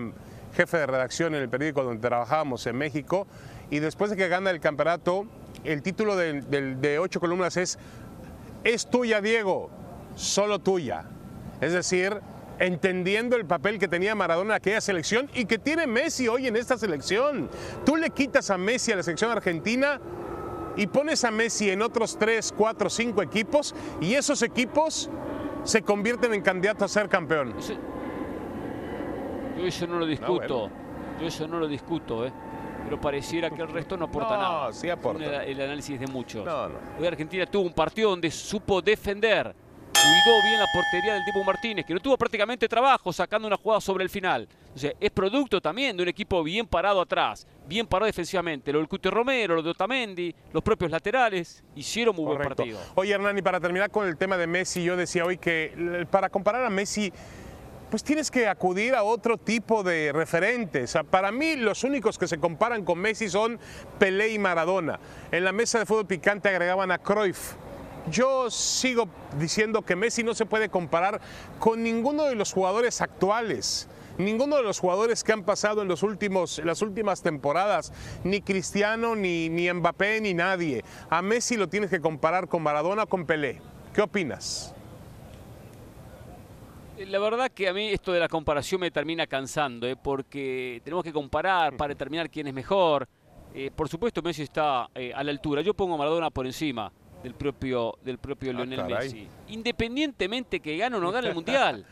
jefe 0.56 0.78
de 0.78 0.88
redacción 0.88 1.36
en 1.36 1.42
el 1.42 1.50
periódico 1.50 1.84
donde 1.84 2.08
trabajábamos 2.08 2.66
en 2.68 2.78
México, 2.78 3.28
y 3.70 3.80
después 3.80 4.10
de 4.12 4.18
que 4.18 4.28
gana 4.28 4.50
el 4.52 4.60
campeonato, 4.60 5.26
el 5.64 5.82
título 5.82 6.16
de 6.16 7.00
ocho 7.00 7.20
columnas 7.20 7.58
es 7.58 7.78
Es 8.64 8.90
tuya, 8.90 9.22
Diego, 9.22 9.70
solo 10.16 10.60
tuya. 10.60 11.06
Es 11.62 11.72
decir, 11.74 12.20
entendiendo 12.60 13.36
el 13.36 13.46
papel 13.46 13.80
que 13.80 13.88
tenía 13.88 14.16
Maradona 14.16 14.54
en 14.54 14.58
aquella 14.58 14.82
selección 14.82 15.30
y 15.34 15.46
que 15.46 15.58
tiene 15.60 15.88
Messi 15.88 16.28
hoy 16.28 16.48
en 16.48 16.56
esta 16.56 16.78
selección. 16.78 17.50
Tú 17.86 17.96
le 17.96 18.10
quitas 18.10 18.50
a 18.50 18.58
Messi 18.58 18.92
a 18.92 18.96
la 18.96 19.04
selección 19.04 19.32
argentina 19.32 20.00
y 20.76 20.88
pones 20.88 21.24
a 21.24 21.32
Messi 21.32 21.70
en 21.70 21.82
otros 21.82 22.18
3, 22.18 22.54
4, 22.58 22.90
5 22.90 23.22
equipos 23.22 23.76
y 24.02 24.16
esos 24.16 24.42
equipos 24.42 25.10
se 25.64 25.82
convierten 25.82 26.34
en 26.34 26.42
candidatos 26.42 26.92
a 26.92 27.02
ser 27.02 27.10
campeón. 27.10 27.56
Eso- 27.58 27.74
yo 29.58 29.66
eso 29.66 29.88
no 29.88 30.00
lo 30.00 30.06
discuto. 30.06 30.60
bueno. 30.60 30.86
Yo 31.20 31.28
eso 31.28 31.48
no 31.48 31.60
lo 31.60 31.68
discuto, 31.68 32.26
¿eh? 32.26 32.32
Pero 32.84 33.00
pareciera 33.02 33.50
que 33.50 33.62
el 33.62 33.70
resto 33.70 33.98
no 33.98 34.06
aporta 34.06 34.36
No, 34.36 34.42
nada. 34.42 34.74
sí 34.74 34.90
aporta. 34.90 35.24
Según 35.24 35.36
El, 35.42 35.50
el 35.50 35.62
análisis 35.62 36.00
de 36.00 36.08
muchos. 36.08 36.46
No, 36.46 36.70
no. 36.70 36.76
Hoy 37.00 37.08
Argentina 37.08 37.46
tuvo 37.46 37.64
un 37.64 37.74
partido 37.74 38.10
donde 38.12 38.30
supo 38.30 38.82
defender. 38.82 39.56
Cuidó 39.94 40.42
bien 40.44 40.60
la 40.60 40.66
portería 40.72 41.14
del 41.14 41.24
Dibu 41.26 41.44
Martínez, 41.44 41.86
que 41.86 41.94
no 41.94 42.00
tuvo 42.00 42.16
prácticamente 42.18 42.68
trabajo 42.68 43.12
sacando 43.12 43.48
una 43.48 43.58
jugada 43.58 43.82
sobre 43.82 44.04
el 44.04 44.10
final. 44.10 44.48
O 44.76 44.78
sea, 44.78 44.92
es 45.00 45.10
producto 45.10 45.60
también 45.62 45.96
de 45.98 46.04
un 46.04 46.10
equipo 46.10 46.44
bien 46.44 46.68
parado 46.68 47.02
atrás, 47.02 47.48
bien 47.66 47.88
parado 47.88 48.06
defensivamente. 48.06 48.72
Lo 48.72 48.80
del 48.80 48.88
Cute 48.88 49.10
Romero, 49.10 49.56
lo 49.56 49.64
de 49.64 49.70
Otamendi, 49.72 50.36
los 50.54 50.62
propios 50.62 50.92
laterales, 50.92 51.64
hicieron 51.76 52.16
muy 52.16 52.26
buen 52.26 52.38
partido. 52.40 52.78
Oye, 52.96 53.14
Hernán, 53.14 53.36
y 53.38 53.42
para 53.42 53.60
terminar 53.60 53.90
con 53.90 54.06
el 54.06 54.16
tema 54.18 54.38
de 54.38 54.46
Messi, 54.46 54.84
yo 54.84 54.96
decía 54.96 55.26
hoy 55.26 55.38
que 55.38 55.74
l- 55.76 56.06
para 56.06 56.30
comparar 56.30 56.64
a 56.66 56.70
Messi, 56.70 57.12
pues 57.96 58.04
tienes 58.04 58.30
que 58.30 58.46
acudir 58.46 58.94
a 58.94 59.04
otro 59.04 59.38
tipo 59.38 59.82
de 59.82 60.12
referentes. 60.12 60.98
Para 61.10 61.32
mí, 61.32 61.56
los 61.56 61.86
únicos 61.86 62.18
que 62.18 62.28
se 62.28 62.38
comparan 62.38 62.84
con 62.84 63.00
Messi 63.00 63.30
son 63.30 63.58
Pelé 63.98 64.34
y 64.34 64.38
Maradona. 64.38 65.00
En 65.32 65.46
la 65.46 65.54
mesa 65.54 65.80
de 65.80 65.86
fútbol 65.86 66.06
picante 66.06 66.50
agregaban 66.50 66.92
a 66.92 66.98
Cruyff. 66.98 67.54
Yo 68.12 68.52
sigo 68.52 69.08
diciendo 69.40 69.82
que 69.84 69.96
Messi 69.96 70.24
no 70.24 70.36
se 70.36 70.46
puede 70.46 70.68
comparar 70.68 71.22
con 71.58 71.84
ninguno 71.84 72.26
de 72.26 72.36
los 72.36 72.52
jugadores 72.52 73.00
actuales. 73.00 73.88
Ninguno 74.18 74.58
de 74.58 74.64
los 74.64 74.80
jugadores 74.80 75.24
que 75.24 75.32
han 75.32 75.44
pasado 75.44 75.82
en, 75.82 75.88
los 75.88 76.04
últimos, 76.04 76.60
las 76.66 76.82
últimas 76.82 77.22
temporadas, 77.22 77.94
ni 78.26 78.42
Cristiano, 78.42 79.16
ni, 79.16 79.48
ni 79.48 79.72
Mbappé, 79.72 80.20
ni 80.20 80.34
nadie. 80.34 80.84
A 81.10 81.22
Messi 81.22 81.56
lo 81.56 81.70
tienes 81.70 81.92
que 81.92 82.02
comparar 82.02 82.50
con 82.50 82.62
Maradona 82.62 83.04
o 83.04 83.08
con 83.08 83.26
Pelé. 83.26 83.62
¿Qué 83.94 84.02
opinas? 84.02 84.75
Eh, 86.98 87.06
la 87.06 87.20
verdad 87.20 87.52
que 87.52 87.68
a 87.68 87.74
mí 87.74 87.90
esto 87.90 88.12
de 88.12 88.20
la 88.20 88.28
comparación 88.28 88.82
me 88.82 88.92
termina 88.92 89.28
cansando, 89.28 89.88
¿eh? 89.88 89.96
porque 89.96 90.82
tenemos 90.84 91.04
que 91.04 91.12
comparar 91.12 91.76
para 91.76 91.90
determinar 91.90 92.30
quién 92.30 92.48
es 92.48 92.54
mejor. 92.54 93.08
Eh, 93.54 93.72
por 93.74 93.88
supuesto, 93.90 94.22
Messi 94.22 94.44
está 94.44 94.86
a 94.86 95.24
la 95.24 95.32
altura. 95.32 95.62
Yo 95.62 95.74
pongo 95.74 95.96
a 95.96 95.98
Maradona 95.98 96.30
por 96.30 96.46
encima 96.46 96.92
del 97.24 97.34
propio, 97.34 97.98
del 98.04 98.18
propio 98.18 98.52
ah, 98.52 98.54
Lionel 98.54 98.86
Messi. 98.86 99.28
Independientemente 99.48 100.60
que 100.60 100.78
gane 100.78 100.96
o 100.98 101.00
no 101.00 101.12
gane 101.12 101.30
el 101.30 101.36
Mundial. 101.36 101.86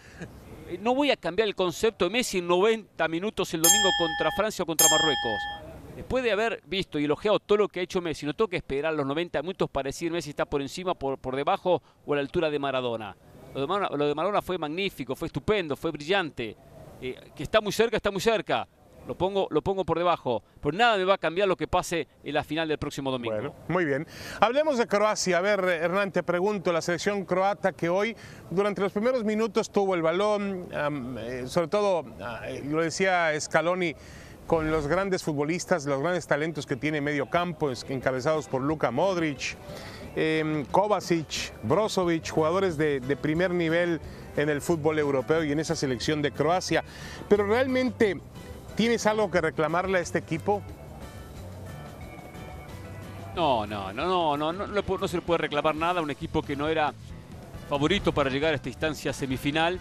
no 0.80 0.94
voy 0.94 1.12
a 1.12 1.18
cambiar 1.18 1.48
el 1.48 1.56
concepto 1.56 2.06
de 2.06 2.12
Messi 2.12 2.40
en 2.40 2.48
90 2.48 3.08
minutos 3.08 3.54
el 3.54 3.62
domingo 3.62 3.90
contra 3.98 4.32
Francia 4.36 4.64
o 4.64 4.66
contra 4.66 4.88
Marruecos. 4.90 5.64
Después 5.96 6.24
de 6.24 6.32
haber 6.32 6.62
visto 6.66 7.00
y 7.00 7.06
elogiado 7.06 7.40
todo 7.40 7.60
lo 7.60 7.68
que 7.68 7.80
ha 7.80 7.84
hecho 7.84 8.02
Messi, 8.02 8.26
no 8.26 8.34
tengo 8.34 8.48
que 8.48 8.58
esperar 8.58 8.94
los 8.94 9.06
90 9.06 9.42
minutos 9.42 9.70
para 9.70 9.88
decir 9.88 10.12
Messi 10.12 10.32
está 10.32 10.46
por 10.46 10.62
encima, 10.62 10.96
por, 10.96 11.18
por 11.18 11.36
debajo 11.36 11.82
o 12.06 12.14
a 12.14 12.16
la 12.16 12.22
altura 12.22 12.50
de 12.50 12.60
Maradona. 12.60 13.16
Lo 13.54 13.62
de 13.62 14.16
Maradona, 14.16 14.42
fue 14.42 14.58
magnífico, 14.58 15.16
fue 15.16 15.28
estupendo, 15.28 15.76
fue 15.76 15.92
brillante. 15.92 16.56
Eh, 17.02 17.16
que 17.36 17.44
está 17.44 17.62
muy 17.62 17.72
cerca, 17.72 17.98
está 17.98 18.12
muy 18.12 18.22
cerca. 18.22 18.68
Lo 19.08 19.16
pongo, 19.16 19.48
lo 19.52 19.62
pongo 19.62 19.84
por 19.84 19.98
debajo. 19.98 20.42
Pero 20.62 20.78
nada 20.78 20.98
me 20.98 21.04
va 21.04 21.16
a 21.16 21.18
cambiar 21.18 21.48
lo 21.48 21.58
que 21.58 21.68
pase 21.68 22.08
en 22.24 22.34
la 22.34 22.44
final 22.44 22.68
del 22.68 22.78
próximo 22.78 23.12
domingo. 23.12 23.36
Bueno, 23.36 23.56
muy 23.68 23.84
bien. 23.84 24.08
Hablemos 24.40 24.78
de 24.78 24.88
Croacia. 24.88 25.38
A 25.38 25.42
ver, 25.42 25.60
Hernán, 25.60 26.12
te 26.12 26.24
pregunto, 26.24 26.72
la 26.72 26.82
selección 26.82 27.26
croata 27.26 27.74
que 27.74 27.90
hoy, 27.90 28.16
durante 28.50 28.82
los 28.82 28.94
primeros 28.94 29.26
minutos, 29.26 29.70
tuvo 29.72 29.96
el 29.96 30.02
balón, 30.02 30.70
eh, 31.20 31.44
sobre 31.48 31.68
todo, 31.68 32.06
ah, 32.22 32.42
eh, 32.48 32.64
lo 32.66 32.82
decía 32.82 33.40
Scaloni, 33.40 33.94
con 34.48 34.72
los 34.72 34.88
grandes 34.88 35.24
futbolistas, 35.24 35.86
los 35.86 36.02
grandes 36.02 36.28
talentos 36.28 36.66
que 36.66 36.76
tiene 36.76 37.02
medio 37.02 37.30
campo, 37.30 37.72
encabezados 37.90 38.48
por 38.48 38.62
Luka 38.62 38.92
Modric, 38.92 39.58
eh, 40.16 40.66
Kovacic, 40.72 41.54
Brozovic, 41.64 42.30
jugadores 42.30 42.78
de, 42.78 43.18
primer 43.22 43.52
nivel 43.52 44.00
en 44.38 44.50
el 44.50 44.62
fútbol 44.62 45.00
europeo 45.00 45.44
y 45.44 45.52
en 45.52 45.60
esa 45.60 45.76
selección 45.76 46.22
de 46.22 46.32
Croacia. 46.32 46.84
Pero 47.30 47.46
realmente, 47.46 48.20
¿tienes 48.76 49.06
algo 49.06 49.30
que 49.32 49.42
reclamarle 49.42 50.00
a 50.00 50.02
este 50.02 50.20
equipo? 50.20 50.62
No, 53.36 53.66
no, 53.66 53.92
no, 53.94 54.38
no, 54.38 54.54
no, 54.54 54.68
no, 54.68 55.08
se 55.08 55.18
le 55.18 55.22
puede 55.24 55.40
reclamar 55.40 55.76
nada 55.76 56.00
a 56.00 56.04
un 56.04 56.12
equipo 56.12 56.44
que 56.44 56.56
no 56.56 56.68
era 56.68 56.94
favorito 57.68 58.14
para 58.14 58.30
llegar 58.30 58.54
a 58.54 58.56
esta 58.56 58.70
instancia 58.70 59.12
semifinal, 59.12 59.80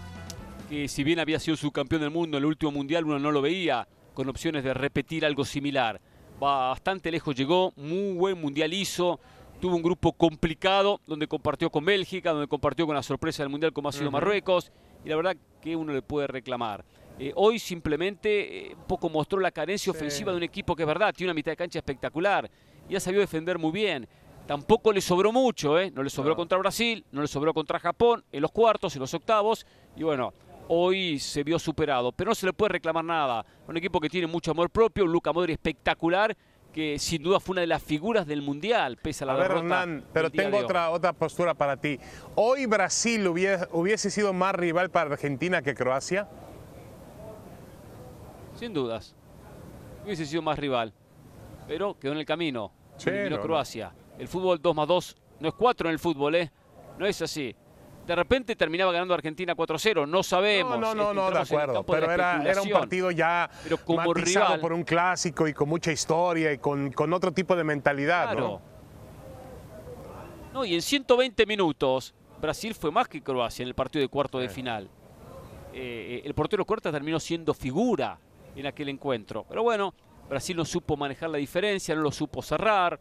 que 0.71 0.89
si 0.89 1.05
bien 1.05 1.19
había 1.19 1.39
sido 1.39 1.57
subcampeón 1.59 2.01
del 2.01 2.11
mundo 2.11 2.39
en 2.39 2.45
el 2.45 2.47
último 2.47 2.73
mundial, 2.73 3.05
uno 3.05 3.19
no 3.19 3.31
lo 3.31 3.43
veía 3.43 3.87
con 4.15 4.29
opciones 4.29 4.65
de 4.65 4.73
repetir 4.73 5.27
algo 5.27 5.45
similar. 5.45 6.01
Bastante 6.41 7.11
lejos 7.11 7.37
llegó, 7.37 7.73
muy 7.77 8.15
buen 8.15 8.41
mundial 8.41 8.73
hizo, 8.73 9.21
tuvo 9.63 9.77
un 9.77 9.83
grupo 9.83 10.13
complicado 10.13 11.01
donde 11.07 11.29
compartió 11.29 11.71
con 11.71 11.85
Bélgica, 11.85 12.33
donde 12.33 12.49
compartió 12.49 12.85
con 12.85 12.97
la 12.97 13.03
sorpresa 13.05 13.45
del 13.45 13.49
Mundial 13.49 13.73
como 13.73 13.89
ha 13.89 13.93
sido 13.93 14.11
Marruecos, 14.11 14.73
y 15.05 15.09
la 15.09 15.15
verdad 15.15 15.37
que 15.61 15.77
uno 15.77 15.93
le 15.93 16.03
puede 16.03 16.27
reclamar. 16.27 16.85
Eh, 17.17 17.33
hoy 17.37 17.61
simplemente 17.61 18.71
eh, 18.71 18.75
un 18.75 18.89
poco 18.89 19.09
mostró 19.09 19.39
la 19.39 19.53
carencia 19.53 19.93
ofensiva 19.93 20.33
de 20.33 20.39
un 20.39 20.43
equipo 20.43 20.75
que 20.75 20.83
es 20.83 20.87
verdad, 20.89 21.15
tiene 21.15 21.31
una 21.31 21.37
mitad 21.37 21.53
de 21.53 21.57
cancha 21.57 21.79
espectacular 21.79 22.51
y 22.89 22.97
ha 22.97 23.01
sabido 23.01 23.21
defender 23.21 23.57
muy 23.57 23.71
bien. 23.71 24.09
Tampoco 24.49 24.93
le 24.93 25.01
sobró 25.01 25.31
mucho, 25.31 25.79
¿eh? 25.79 25.93
no 25.93 26.03
le 26.03 26.11
sobró 26.11 26.35
contra 26.35 26.59
Brasil, 26.59 27.05
no 27.13 27.21
le 27.21 27.29
sobró 27.29 27.55
contra 27.55 27.79
Japón, 27.79 28.25
en 28.33 28.43
los 28.43 28.51
cuartos, 28.51 28.97
en 28.97 29.01
los 29.01 29.15
octavos, 29.15 29.65
y 29.95 30.03
bueno, 30.03 30.35
hoy 30.67 31.21
se 31.21 31.45
vio 31.45 31.61
superado, 31.61 32.11
pero 32.11 32.31
no 32.31 32.35
se 32.35 32.47
le 32.47 32.53
puede 32.53 32.71
reclamar 32.71 33.05
nada. 33.05 33.47
Un 33.69 33.77
equipo 33.77 34.01
que 34.01 34.09
tiene 34.09 34.27
mucho 34.27 34.51
amor 34.51 34.71
propio, 34.71 35.05
un 35.05 35.13
Luca 35.13 35.33
Modri 35.33 35.53
espectacular 35.53 36.37
que 36.73 36.99
sin 36.99 37.23
duda 37.23 37.39
fue 37.39 37.55
una 37.55 37.61
de 37.61 37.67
las 37.67 37.83
figuras 37.83 38.27
del 38.27 38.43
Mundial, 38.43 38.97
pese 38.97 39.25
a 39.25 39.27
la 39.27 39.35
a 39.35 39.37
Ver, 39.37 39.51
Hernán, 39.53 40.05
pero 40.13 40.31
tengo 40.31 40.59
otra, 40.59 40.91
otra 40.91 41.13
postura 41.13 41.55
para 41.55 41.77
ti. 41.77 41.99
¿Hoy 42.35 42.67
Brasil 42.67 43.27
hubiese, 43.29 43.69
hubiese 43.73 44.11
sido 44.11 44.33
más 44.33 44.55
rival 44.55 44.91
para 44.91 45.13
Argentina 45.13 45.63
que 45.63 45.75
Croacia? 45.75 46.29
Sin 48.55 48.73
dudas. 48.73 49.15
Hubiese 50.05 50.27
sido 50.27 50.43
más 50.43 50.59
rival. 50.59 50.93
Pero 51.69 51.99
quedó 51.99 52.13
en 52.13 52.19
el 52.19 52.27
camino. 52.27 52.73
Sí, 52.97 53.11
Croacia. 53.43 53.93
El 54.19 54.29
fútbol 54.29 54.61
2 54.61 54.75
más 54.75 54.89
2 54.89 55.17
no 55.41 55.49
es 55.49 55.55
4 55.55 55.89
en 55.89 55.93
el 55.93 55.99
fútbol, 55.99 56.35
¿eh? 56.35 56.51
No 56.99 57.07
es 57.07 57.21
así 57.23 57.55
de 58.07 58.17
repente 58.17 58.57
terminaba 58.57 58.93
ganando 58.93 59.15
Argentina 59.15 59.55
4-0, 59.55 60.09
no 60.09 60.23
sabemos. 60.23 60.79
No, 60.79 60.95
no, 60.95 61.15
no, 61.15 61.31
de 61.31 61.39
acuerdo, 61.39 61.85
pero 61.85 62.11
era, 62.11 62.63
un 62.63 62.71
partido 62.71 63.11
ya 63.11 63.49
pero 63.63 63.79
como 63.79 64.13
rival, 64.13 64.61
por 64.61 64.73
un 64.73 64.83
clásico 64.83 65.47
y 65.47 65.55
con 65.55 65.69
mucha 65.69 65.93
historia 65.93 66.53
y 66.53 66.59
con, 66.59 67.13
otro 67.13 67.33
tipo 67.33 67.55
de 67.55 67.65
mentalidad, 67.65 68.35
¿no? 68.35 68.61
No, 70.53 70.65
y 70.65 70.75
en 70.75 70.83
120 70.83 71.47
minutos 71.47 72.15
Brasil 72.41 72.75
fue 72.75 72.91
más 72.91 73.09
que 73.09 73.23
Croacia 73.23 73.63
en 73.63 73.69
el 73.69 73.75
partido 73.75 74.03
de 74.03 74.09
cuarto 74.09 74.39
de 74.39 74.49
final. 74.49 74.91
Eh, 75.73 76.19
eh, 76.19 76.23
el 76.25 76.35
portero 76.35 76.67
Corta 76.67 76.91
terminó 76.91 77.19
siendo 77.21 77.55
figura 77.55 78.19
en 78.57 78.67
aquel 78.67 78.89
encuentro. 78.89 79.47
Pero 79.49 79.63
bueno, 79.63 79.95
Brasil 80.29 80.57
no 80.57 80.65
supo 80.65 80.97
manejar 80.97 81.31
la 81.31 81.39
diferencia, 81.39 81.95
no 81.95 82.03
lo 82.03 82.13
supo 82.13 82.43
cerrar 82.43 82.99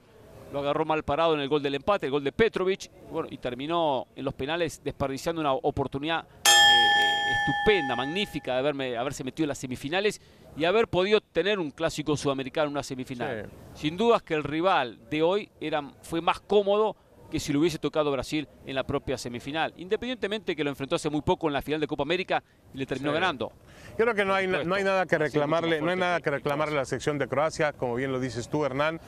lo 0.51 0.59
agarró 0.59 0.85
mal 0.85 1.03
parado 1.03 1.33
en 1.33 1.39
el 1.39 1.49
gol 1.49 1.63
del 1.63 1.75
empate, 1.75 2.07
el 2.07 2.11
gol 2.11 2.23
de 2.23 2.31
Petrovic, 2.31 2.89
bueno, 3.11 3.27
y 3.31 3.37
terminó 3.37 4.07
en 4.15 4.25
los 4.25 4.33
penales 4.33 4.81
desperdiciando 4.83 5.41
una 5.41 5.53
oportunidad 5.53 6.25
eh, 6.25 7.01
estupenda, 7.39 7.95
magnífica 7.95 8.53
de 8.53 8.59
haberme, 8.59 8.97
haberse 8.97 9.23
metido 9.23 9.45
en 9.45 9.49
las 9.49 9.57
semifinales 9.57 10.21
y 10.57 10.65
haber 10.65 10.87
podido 10.87 11.21
tener 11.21 11.59
un 11.59 11.71
clásico 11.71 12.17
sudamericano 12.17 12.67
en 12.67 12.73
una 12.73 12.83
semifinal. 12.83 13.49
Sin 13.73 13.95
dudas 13.95 14.21
que 14.21 14.33
el 14.33 14.43
rival 14.43 14.99
de 15.09 15.21
hoy 15.21 15.49
era, 15.59 15.81
fue 16.01 16.21
más 16.21 16.39
cómodo 16.41 16.95
que 17.31 17.39
si 17.39 17.53
lo 17.53 17.61
hubiese 17.61 17.79
tocado 17.79 18.11
Brasil 18.11 18.45
en 18.65 18.75
la 18.75 18.83
propia 18.83 19.17
semifinal, 19.17 19.73
independientemente 19.77 20.53
que 20.53 20.65
lo 20.65 20.69
enfrentó 20.69 20.97
hace 20.97 21.09
muy 21.09 21.21
poco 21.21 21.47
en 21.47 21.53
la 21.53 21.61
final 21.61 21.79
de 21.79 21.87
Copa 21.87 22.03
América 22.03 22.43
y 22.73 22.77
le 22.77 22.85
terminó 22.85 23.13
ganando. 23.13 23.53
Yo 23.97 24.03
creo 24.03 24.13
que 24.13 24.25
no 24.25 24.33
hay, 24.33 24.47
no 24.47 24.75
hay 24.75 24.83
nada 24.83 25.05
que 25.05 25.17
reclamarle, 25.17 25.81
no 25.81 25.89
hay 25.89 25.97
nada 25.97 26.19
que 26.19 26.29
reclamarle 26.29 26.75
a 26.75 26.79
la 26.79 26.85
sección 26.85 27.17
de 27.17 27.29
Croacia, 27.29 27.71
como 27.71 27.95
bien 27.95 28.11
lo 28.11 28.19
dices 28.19 28.49
tú, 28.49 28.65
Hernán. 28.65 28.99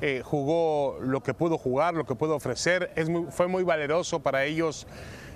Eh, 0.00 0.22
jugó 0.24 0.98
lo 1.00 1.22
que 1.22 1.34
pudo 1.34 1.58
jugar, 1.58 1.94
lo 1.94 2.04
que 2.04 2.14
pudo 2.14 2.36
ofrecer. 2.36 2.90
Fue 3.30 3.48
muy 3.48 3.62
valeroso 3.62 4.20
para 4.20 4.44
ellos 4.44 4.86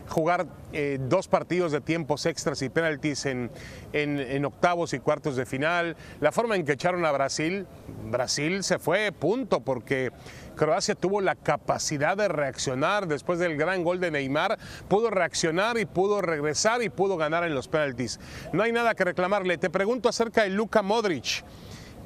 jugar 0.09 0.47
eh, 0.73 0.99
dos 1.00 1.28
partidos 1.28 1.73
de 1.73 1.80
tiempos 1.80 2.26
extras 2.26 2.61
y 2.62 2.68
penaltis 2.68 3.26
en, 3.26 3.50
en, 3.92 4.44
octavos 4.44 4.92
y 4.92 4.99
cuartos 4.99 5.37
de 5.37 5.47
final. 5.47 5.97
La 6.21 6.33
forma 6.33 6.56
en 6.56 6.64
que 6.64 6.73
echaron 6.73 7.04
a 7.04 7.12
Brasil, 7.12 7.66
Brasil 8.11 8.62
se 8.64 8.78
fue, 8.78 9.12
punto, 9.12 9.61
porque 9.61 10.12
Croacia 10.56 10.94
tuvo 10.94 11.21
la 11.21 11.35
capacidad 11.35 12.16
de 12.16 12.28
reaccionar 12.28 13.06
después 13.06 13.38
del 13.38 13.56
gran 13.56 13.83
gol 13.83 14.00
de 14.00 14.11
Neymar, 14.11 14.59
pudo 14.88 15.11
reaccionar 15.11 15.78
y 15.78 15.87
pudo 15.87 16.21
regresar 16.21 16.83
y 16.83 16.88
pudo 16.88 17.16
ganar 17.16 17.44
en 17.44 17.54
los 17.54 17.68
penaltis. 17.68 18.21
No 18.52 18.62
hay 18.62 18.73
nada 18.73 18.94
que 18.94 19.04
reclamarle. 19.04 19.59
Te 19.59 19.71
pregunto 19.71 20.09
acerca 20.09 20.42
de 20.42 20.50
Luka 20.50 20.83
Modric. 20.83 21.44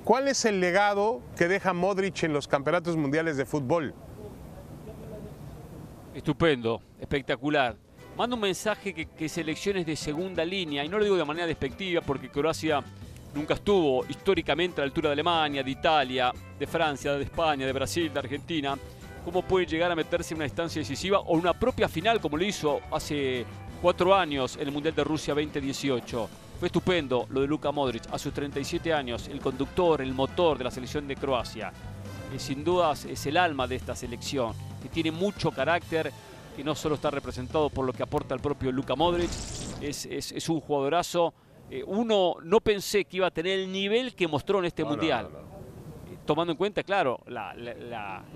¿Cuál 0.04 0.28
es 0.28 0.44
el 0.44 0.60
legado 0.60 1.20
que 1.36 1.48
deja 1.48 1.72
Modric 1.72 2.22
en 2.22 2.32
los 2.32 2.48
campeonatos 2.48 2.96
mundiales 2.96 3.36
de 3.36 3.44
fútbol? 3.44 3.94
Estupendo, 6.14 6.80
espectacular. 6.98 7.76
Manda 8.16 8.34
un 8.34 8.40
mensaje 8.40 8.92
que, 8.92 9.28
selecciones 9.28 9.86
de 9.86 9.94
segunda 9.94 10.44
línea, 10.44 10.84
y 10.84 10.88
no 10.88 10.98
lo 10.98 11.04
digo 11.04 11.16
de 11.16 11.24
manera 11.24 11.46
despectiva 11.46 12.00
porque 12.00 12.28
Croacia 12.28 12.82
nunca 13.34 13.54
estuvo 13.54 14.04
históricamente 14.08 14.80
a 14.80 14.84
la 14.84 14.86
altura 14.86 15.10
de 15.10 15.12
Alemania, 15.12 15.62
de 15.62 15.70
Italia, 15.70 16.32
de 16.58 16.66
Francia, 16.66 17.12
de 17.12 17.24
España, 17.24 17.66
de 17.66 17.72
Brasil, 17.72 18.12
de 18.12 18.18
Argentina. 18.18 18.76
¿Cómo 19.24 19.42
puede 19.42 19.66
llegar 19.66 19.92
a 19.92 19.94
meterse 19.94 20.34
en 20.34 20.38
una 20.38 20.46
instancia 20.46 20.80
decisiva 20.80 21.20
o 21.20 21.36
una 21.36 21.52
propia 21.52 21.88
final 21.88 22.20
como 22.20 22.36
lo 22.36 22.44
hizo 22.44 22.80
hace 22.90 23.44
cuatro 23.82 24.14
años 24.14 24.56
en 24.56 24.62
el 24.62 24.72
Mundial 24.72 24.94
de 24.94 25.04
Rusia 25.04 25.34
2018? 25.34 26.47
Fue 26.58 26.66
estupendo 26.66 27.26
lo 27.30 27.40
de 27.40 27.46
Luka 27.46 27.70
Modric 27.70 28.02
a 28.12 28.18
sus 28.18 28.32
37 28.32 28.92
años, 28.92 29.28
el 29.28 29.40
conductor, 29.40 30.02
el 30.02 30.12
motor 30.12 30.58
de 30.58 30.64
la 30.64 30.72
selección 30.72 31.06
de 31.06 31.14
Croacia. 31.14 31.72
Y 32.34 32.38
sin 32.40 32.64
dudas 32.64 33.04
es 33.04 33.24
el 33.26 33.36
alma 33.36 33.68
de 33.68 33.76
esta 33.76 33.94
selección, 33.94 34.54
que 34.82 34.88
tiene 34.88 35.12
mucho 35.12 35.52
carácter, 35.52 36.12
que 36.56 36.64
no 36.64 36.74
solo 36.74 36.96
está 36.96 37.12
representado 37.12 37.70
por 37.70 37.86
lo 37.86 37.92
que 37.92 38.02
aporta 38.02 38.34
el 38.34 38.40
propio 38.40 38.72
Luka 38.72 38.96
Modric, 38.96 39.30
es, 39.80 40.48
un 40.48 40.60
jugadorazo. 40.60 41.32
Eh, 41.70 41.84
uno 41.86 42.34
no 42.42 42.60
pensé 42.60 43.04
que 43.04 43.18
iba 43.18 43.28
a 43.28 43.30
tener 43.30 43.60
el 43.60 43.70
nivel 43.70 44.16
que 44.16 44.26
mostró 44.26 44.58
en 44.58 44.64
este 44.64 44.84
Mundial 44.84 45.28
tomando 46.28 46.52
en 46.52 46.58
cuenta, 46.58 46.82
claro, 46.82 47.20
la, 47.26 47.54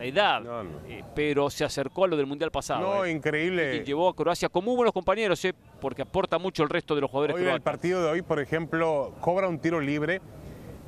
edad, 0.01 0.43
eh, 0.89 1.05
pero 1.15 1.51
se 1.51 1.63
acercó 1.63 2.07
a 2.07 2.09
lo 2.09 2.17
del 2.17 2.25
Mundial 2.25 2.51
pasado. 2.51 2.81
No, 2.81 3.05
eh. 3.05 3.11
increíble. 3.11 3.77
Y 3.77 3.85
llevó 3.85 4.09
a 4.09 4.17
Croacia 4.17 4.49
con 4.49 4.65
muy 4.65 4.75
buenos 4.75 4.95
compañeros, 4.95 5.45
eh, 5.45 5.55
porque 5.79 6.01
aporta 6.01 6.39
mucho 6.39 6.63
el 6.63 6.71
resto 6.71 6.95
de 6.95 7.03
los 7.03 7.11
jugadores 7.11 7.37
hoy, 7.37 7.45
El 7.45 7.61
partido 7.61 8.03
de 8.03 8.09
hoy, 8.09 8.23
por 8.23 8.41
ejemplo, 8.41 9.13
cobra 9.21 9.47
un 9.47 9.59
tiro 9.59 9.79
libre 9.79 10.23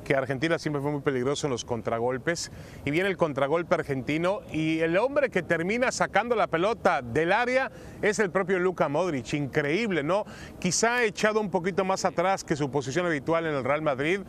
que 0.03 0.15
Argentina 0.15 0.57
siempre 0.57 0.81
fue 0.81 0.91
muy 0.91 1.01
peligroso 1.01 1.45
en 1.45 1.51
los 1.51 1.65
contragolpes. 1.65 2.51
Y 2.85 2.91
viene 2.91 3.09
el 3.09 3.17
contragolpe 3.17 3.75
argentino 3.75 4.39
y 4.51 4.79
el 4.79 4.97
hombre 4.97 5.29
que 5.29 5.43
termina 5.43 5.91
sacando 5.91 6.35
la 6.35 6.47
pelota 6.47 7.01
del 7.01 7.31
área 7.31 7.71
es 8.01 8.19
el 8.19 8.31
propio 8.31 8.57
Luka 8.59 8.87
Modric. 8.87 9.33
Increíble, 9.33 10.03
¿no? 10.03 10.25
Quizá 10.59 10.97
ha 10.97 11.03
echado 11.03 11.41
un 11.41 11.51
poquito 11.51 11.83
más 11.83 12.05
atrás 12.05 12.43
que 12.43 12.55
su 12.55 12.71
posición 12.71 13.05
habitual 13.05 13.45
en 13.45 13.55
el 13.55 13.63
Real 13.63 13.81
Madrid, 13.81 14.21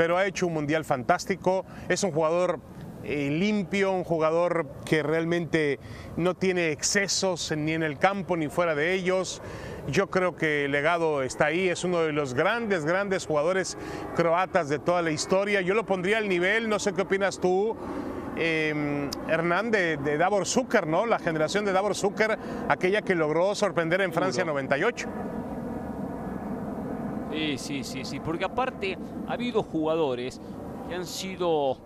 pero 0.00 0.16
ha 0.16 0.24
hecho 0.24 0.46
un 0.46 0.54
mundial 0.54 0.86
fantástico. 0.86 1.66
Es 1.90 2.04
un 2.04 2.10
jugador 2.10 2.58
eh, 3.04 3.28
limpio, 3.28 3.92
un 3.92 4.02
jugador 4.02 4.66
que 4.86 5.02
realmente 5.02 5.78
no 6.16 6.34
tiene 6.34 6.72
excesos 6.72 7.52
ni 7.54 7.72
en 7.72 7.82
el 7.82 7.98
campo 7.98 8.34
ni 8.34 8.48
fuera 8.48 8.74
de 8.74 8.94
ellos. 8.94 9.42
Yo 9.88 10.08
creo 10.08 10.36
que 10.36 10.64
el 10.64 10.72
legado 10.72 11.22
está 11.22 11.44
ahí, 11.44 11.68
es 11.68 11.84
uno 11.84 12.00
de 12.00 12.12
los 12.12 12.32
grandes, 12.32 12.86
grandes 12.86 13.26
jugadores 13.26 13.76
croatas 14.16 14.70
de 14.70 14.78
toda 14.78 15.02
la 15.02 15.10
historia. 15.10 15.60
Yo 15.60 15.74
lo 15.74 15.84
pondría 15.84 16.16
al 16.16 16.30
nivel, 16.30 16.70
no 16.70 16.78
sé 16.78 16.94
qué 16.94 17.02
opinas 17.02 17.38
tú, 17.38 17.76
eh, 18.38 19.06
Hernán, 19.28 19.70
de, 19.70 19.98
de, 19.98 20.16
Davor 20.16 20.46
Zucker, 20.46 20.86
¿no? 20.86 21.04
La 21.04 21.18
generación 21.18 21.66
de 21.66 21.74
Davor 21.74 21.94
Zucker, 21.94 22.38
aquella 22.70 23.02
que 23.02 23.14
logró 23.14 23.54
sorprender 23.54 24.00
en 24.00 24.14
Francia 24.14 24.46
98. 24.46 25.29
Sí, 27.30 27.58
sí, 27.58 27.84
sí, 27.84 28.04
sí, 28.04 28.20
porque 28.20 28.44
aparte 28.44 28.98
ha 29.28 29.32
habido 29.32 29.62
jugadores 29.62 30.40
que 30.88 30.94
han 30.96 31.06
sido 31.06 31.78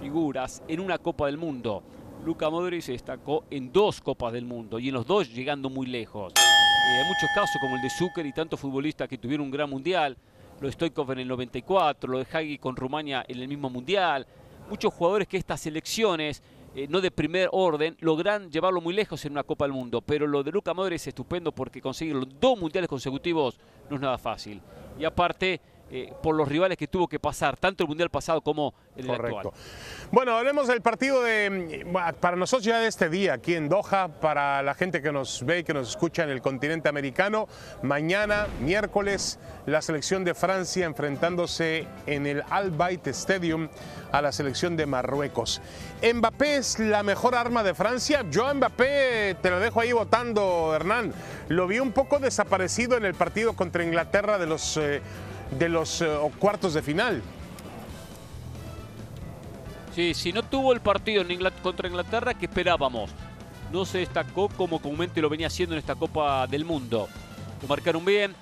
figuras 0.00 0.62
en 0.68 0.80
una 0.80 0.98
Copa 0.98 1.26
del 1.26 1.38
Mundo. 1.38 1.82
Luka 2.24 2.50
Modric 2.50 2.82
se 2.82 2.92
destacó 2.92 3.44
en 3.50 3.72
dos 3.72 4.00
Copas 4.00 4.32
del 4.32 4.44
Mundo 4.44 4.78
y 4.78 4.88
en 4.88 4.94
los 4.94 5.06
dos 5.06 5.32
llegando 5.32 5.70
muy 5.70 5.86
lejos. 5.86 6.34
Eh, 6.36 6.98
hay 6.98 7.08
muchos 7.08 7.30
casos 7.34 7.56
como 7.60 7.76
el 7.76 7.82
de 7.82 7.90
Zucker 7.90 8.26
y 8.26 8.32
tantos 8.32 8.60
futbolistas 8.60 9.08
que 9.08 9.16
tuvieron 9.16 9.46
un 9.46 9.50
gran 9.50 9.70
mundial. 9.70 10.16
Lo 10.60 10.68
de 10.68 10.72
Stoikov 10.72 11.10
en 11.12 11.20
el 11.20 11.28
94, 11.28 12.12
lo 12.12 12.18
de 12.18 12.26
Hagi 12.30 12.58
con 12.58 12.76
Rumania 12.76 13.24
en 13.26 13.40
el 13.40 13.48
mismo 13.48 13.70
mundial. 13.70 14.26
Muchos 14.68 14.92
jugadores 14.92 15.26
que 15.26 15.36
estas 15.36 15.60
selecciones, 15.60 16.42
eh, 16.76 16.86
no 16.88 17.00
de 17.00 17.10
primer 17.10 17.48
orden, 17.50 17.96
logran 18.00 18.50
llevarlo 18.50 18.80
muy 18.80 18.94
lejos 18.94 19.24
en 19.24 19.32
una 19.32 19.42
Copa 19.42 19.64
del 19.64 19.72
Mundo. 19.72 20.00
Pero 20.02 20.26
lo 20.26 20.42
de 20.42 20.52
Luka 20.52 20.74
Modric 20.74 20.96
es 20.96 21.08
estupendo 21.08 21.50
porque 21.50 21.80
conseguir 21.80 22.14
los 22.14 22.28
dos 22.38 22.58
mundiales 22.58 22.88
consecutivos 22.88 23.58
no 23.88 23.96
es 23.96 24.02
nada 24.02 24.18
fácil. 24.18 24.60
Y 24.98 25.04
aparte, 25.04 25.60
eh, 25.94 26.10
por 26.22 26.34
los 26.34 26.48
rivales 26.48 26.78
que 26.78 26.88
tuvo 26.88 27.06
que 27.06 27.20
pasar, 27.20 27.58
tanto 27.58 27.84
el 27.84 27.88
Mundial 27.88 28.08
pasado 28.08 28.40
como 28.40 28.72
el 28.96 29.06
Correcto. 29.06 29.36
actual. 29.36 29.54
Bueno, 30.10 30.38
hablemos 30.38 30.66
del 30.66 30.80
partido 30.80 31.22
de, 31.22 31.86
para 32.18 32.34
nosotros 32.34 32.64
ya 32.64 32.78
de 32.78 32.88
este 32.88 33.10
día 33.10 33.34
aquí 33.34 33.54
en 33.54 33.68
Doha, 33.68 34.08
para 34.08 34.62
la 34.62 34.72
gente 34.72 35.02
que 35.02 35.12
nos 35.12 35.44
ve 35.44 35.58
y 35.58 35.64
que 35.64 35.74
nos 35.74 35.90
escucha 35.90 36.22
en 36.22 36.30
el 36.30 36.40
continente 36.40 36.88
americano, 36.88 37.46
mañana, 37.82 38.46
miércoles, 38.60 39.38
la 39.66 39.82
selección 39.82 40.24
de 40.24 40.32
Francia 40.32 40.86
enfrentándose 40.86 41.86
en 42.06 42.26
el 42.26 42.42
Al 42.48 42.70
Bayt 42.70 43.06
Stadium 43.08 43.68
a 44.12 44.22
la 44.22 44.32
selección 44.32 44.76
de 44.76 44.86
Marruecos. 44.86 45.60
¿Mbappé 46.02 46.56
es 46.56 46.78
la 46.78 47.02
mejor 47.02 47.34
arma 47.34 47.62
de 47.62 47.74
Francia? 47.74 48.24
Yo 48.30 48.46
a 48.46 48.54
Mbappé 48.54 49.36
te 49.42 49.50
lo 49.50 49.60
dejo 49.60 49.80
ahí 49.80 49.92
votando, 49.92 50.74
Hernán. 50.74 51.12
Lo 51.48 51.66
vi 51.66 51.80
un 51.80 51.92
poco 51.92 52.18
desaparecido 52.18 52.96
en 52.96 53.04
el 53.04 53.14
partido 53.14 53.54
contra 53.54 53.84
Inglaterra 53.84 54.38
de 54.38 54.46
los... 54.46 54.78
Eh, 54.78 55.02
de 55.58 55.68
los 55.68 56.02
eh, 56.02 56.08
cuartos 56.38 56.74
de 56.74 56.82
final. 56.82 57.22
Sí, 59.94 60.14
si 60.14 60.32
no 60.32 60.42
tuvo 60.42 60.72
el 60.72 60.80
partido 60.80 61.22
contra 61.62 61.88
Inglaterra 61.88 62.34
que 62.34 62.46
esperábamos. 62.46 63.10
No 63.70 63.84
se 63.84 63.98
destacó 63.98 64.48
como 64.48 64.80
comúnmente 64.80 65.20
lo 65.20 65.28
venía 65.28 65.46
haciendo 65.46 65.74
en 65.74 65.78
esta 65.78 65.94
Copa 65.94 66.46
del 66.46 66.64
Mundo. 66.64 67.08
Lo 67.60 67.68
marcaron 67.68 68.04
bien, 68.04 68.34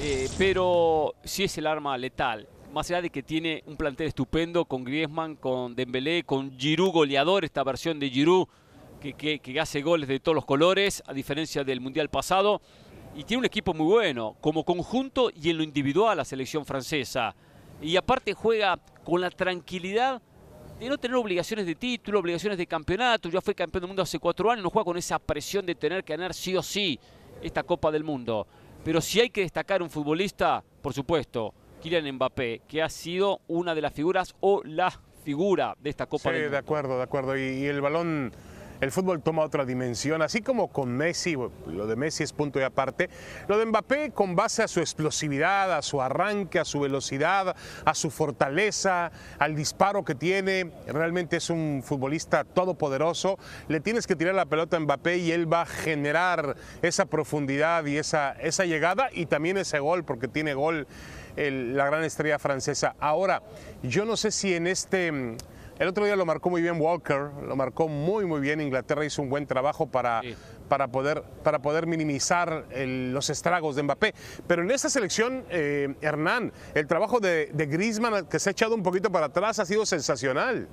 eh, 0.00 0.28
pero 0.38 1.14
sí 1.24 1.44
es 1.44 1.58
el 1.58 1.66
arma 1.66 1.96
letal. 1.96 2.48
Más 2.72 2.90
allá 2.90 3.02
de 3.02 3.10
que 3.10 3.22
tiene 3.22 3.62
un 3.66 3.76
plantel 3.76 4.08
estupendo 4.08 4.64
con 4.64 4.84
Griezmann, 4.84 5.36
con 5.36 5.74
Dembélé, 5.74 6.24
con 6.24 6.58
Giroud 6.58 6.90
goleador, 6.90 7.44
esta 7.44 7.62
versión 7.64 7.98
de 7.98 8.08
Giroud 8.08 8.46
que 9.00 9.60
hace 9.60 9.82
goles 9.82 10.08
de 10.08 10.20
todos 10.20 10.36
los 10.36 10.44
colores, 10.44 11.02
a 11.06 11.12
diferencia 11.12 11.64
del 11.64 11.80
Mundial 11.80 12.08
pasado 12.08 12.62
y 13.14 13.24
tiene 13.24 13.40
un 13.40 13.44
equipo 13.44 13.74
muy 13.74 13.86
bueno, 13.86 14.36
como 14.40 14.64
conjunto 14.64 15.30
y 15.30 15.50
en 15.50 15.58
lo 15.58 15.62
individual 15.62 16.16
la 16.16 16.24
selección 16.24 16.64
francesa. 16.64 17.34
Y 17.80 17.96
aparte 17.96 18.32
juega 18.32 18.78
con 19.04 19.20
la 19.20 19.30
tranquilidad 19.30 20.22
de 20.78 20.88
no 20.88 20.98
tener 20.98 21.16
obligaciones 21.16 21.66
de 21.66 21.74
título, 21.74 22.20
obligaciones 22.20 22.58
de 22.58 22.66
campeonato. 22.66 23.28
Ya 23.28 23.40
fue 23.40 23.54
campeón 23.54 23.82
del 23.82 23.88
mundo 23.88 24.02
hace 24.02 24.18
cuatro 24.18 24.50
años, 24.50 24.64
no 24.64 24.70
juega 24.70 24.84
con 24.84 24.96
esa 24.96 25.18
presión 25.18 25.66
de 25.66 25.74
tener 25.74 26.04
que 26.04 26.14
ganar 26.14 26.32
sí 26.32 26.56
o 26.56 26.62
sí 26.62 26.98
esta 27.42 27.62
Copa 27.62 27.90
del 27.90 28.04
Mundo. 28.04 28.46
Pero 28.84 29.00
si 29.00 29.20
hay 29.20 29.30
que 29.30 29.42
destacar 29.42 29.82
un 29.82 29.90
futbolista, 29.90 30.64
por 30.80 30.92
supuesto, 30.92 31.54
Kylian 31.82 32.14
Mbappé, 32.14 32.62
que 32.66 32.82
ha 32.82 32.88
sido 32.88 33.40
una 33.48 33.74
de 33.74 33.80
las 33.80 33.92
figuras 33.92 34.34
o 34.40 34.62
la 34.64 34.92
figura 35.24 35.76
de 35.80 35.90
esta 35.90 36.06
Copa 36.06 36.30
sí, 36.30 36.34
del 36.34 36.42
Mundo. 36.42 36.52
de 36.52 36.58
acuerdo, 36.58 36.96
de 36.96 37.02
acuerdo. 37.02 37.36
Y, 37.36 37.42
y 37.42 37.66
el 37.66 37.80
balón 37.80 38.32
el 38.82 38.90
fútbol 38.90 39.22
toma 39.22 39.42
otra 39.42 39.64
dimensión, 39.64 40.22
así 40.22 40.42
como 40.42 40.66
con 40.66 40.90
Messi, 40.96 41.36
lo 41.66 41.86
de 41.86 41.94
Messi 41.94 42.24
es 42.24 42.32
punto 42.32 42.58
y 42.58 42.64
aparte, 42.64 43.08
lo 43.46 43.56
de 43.56 43.64
Mbappé 43.66 44.10
con 44.10 44.34
base 44.34 44.64
a 44.64 44.68
su 44.68 44.80
explosividad, 44.80 45.72
a 45.72 45.82
su 45.82 46.02
arranque, 46.02 46.58
a 46.58 46.64
su 46.64 46.80
velocidad, 46.80 47.54
a 47.84 47.94
su 47.94 48.10
fortaleza, 48.10 49.12
al 49.38 49.54
disparo 49.54 50.04
que 50.04 50.16
tiene, 50.16 50.72
realmente 50.88 51.36
es 51.36 51.48
un 51.48 51.82
futbolista 51.84 52.42
todopoderoso, 52.42 53.38
le 53.68 53.78
tienes 53.78 54.08
que 54.08 54.16
tirar 54.16 54.34
la 54.34 54.46
pelota 54.46 54.76
a 54.76 54.80
Mbappé 54.80 55.18
y 55.18 55.30
él 55.30 55.50
va 55.50 55.62
a 55.62 55.66
generar 55.66 56.56
esa 56.82 57.06
profundidad 57.06 57.86
y 57.86 57.98
esa, 57.98 58.32
esa 58.32 58.64
llegada 58.64 59.10
y 59.12 59.26
también 59.26 59.58
ese 59.58 59.78
gol, 59.78 60.02
porque 60.02 60.26
tiene 60.26 60.54
gol 60.54 60.88
la 61.36 61.86
gran 61.86 62.02
estrella 62.02 62.40
francesa. 62.40 62.96
Ahora, 62.98 63.42
yo 63.84 64.04
no 64.04 64.16
sé 64.16 64.32
si 64.32 64.54
en 64.54 64.66
este 64.66 65.36
el 65.82 65.88
otro 65.88 66.04
día 66.04 66.14
lo 66.14 66.24
marcó 66.24 66.48
muy 66.48 66.62
bien 66.62 66.80
Walker, 66.80 67.30
lo 67.44 67.56
marcó 67.56 67.88
muy 67.88 68.24
muy 68.24 68.40
bien. 68.40 68.60
Inglaterra 68.60 69.04
hizo 69.04 69.20
un 69.20 69.28
buen 69.28 69.46
trabajo 69.46 69.86
para, 69.86 70.22
sí. 70.22 70.36
para, 70.68 70.86
poder, 70.86 71.24
para 71.42 71.60
poder 71.60 71.88
minimizar 71.88 72.66
el, 72.70 73.12
los 73.12 73.30
estragos 73.30 73.74
de 73.74 73.82
Mbappé. 73.82 74.14
Pero 74.46 74.62
en 74.62 74.70
esta 74.70 74.88
selección, 74.88 75.44
eh, 75.50 75.92
Hernán, 76.00 76.52
el 76.74 76.86
trabajo 76.86 77.18
de, 77.18 77.46
de 77.46 77.66
Griezmann, 77.66 78.28
que 78.28 78.38
se 78.38 78.50
ha 78.50 78.52
echado 78.52 78.76
un 78.76 78.84
poquito 78.84 79.10
para 79.10 79.26
atrás, 79.26 79.58
ha 79.58 79.66
sido 79.66 79.84
sensacional. 79.84 80.68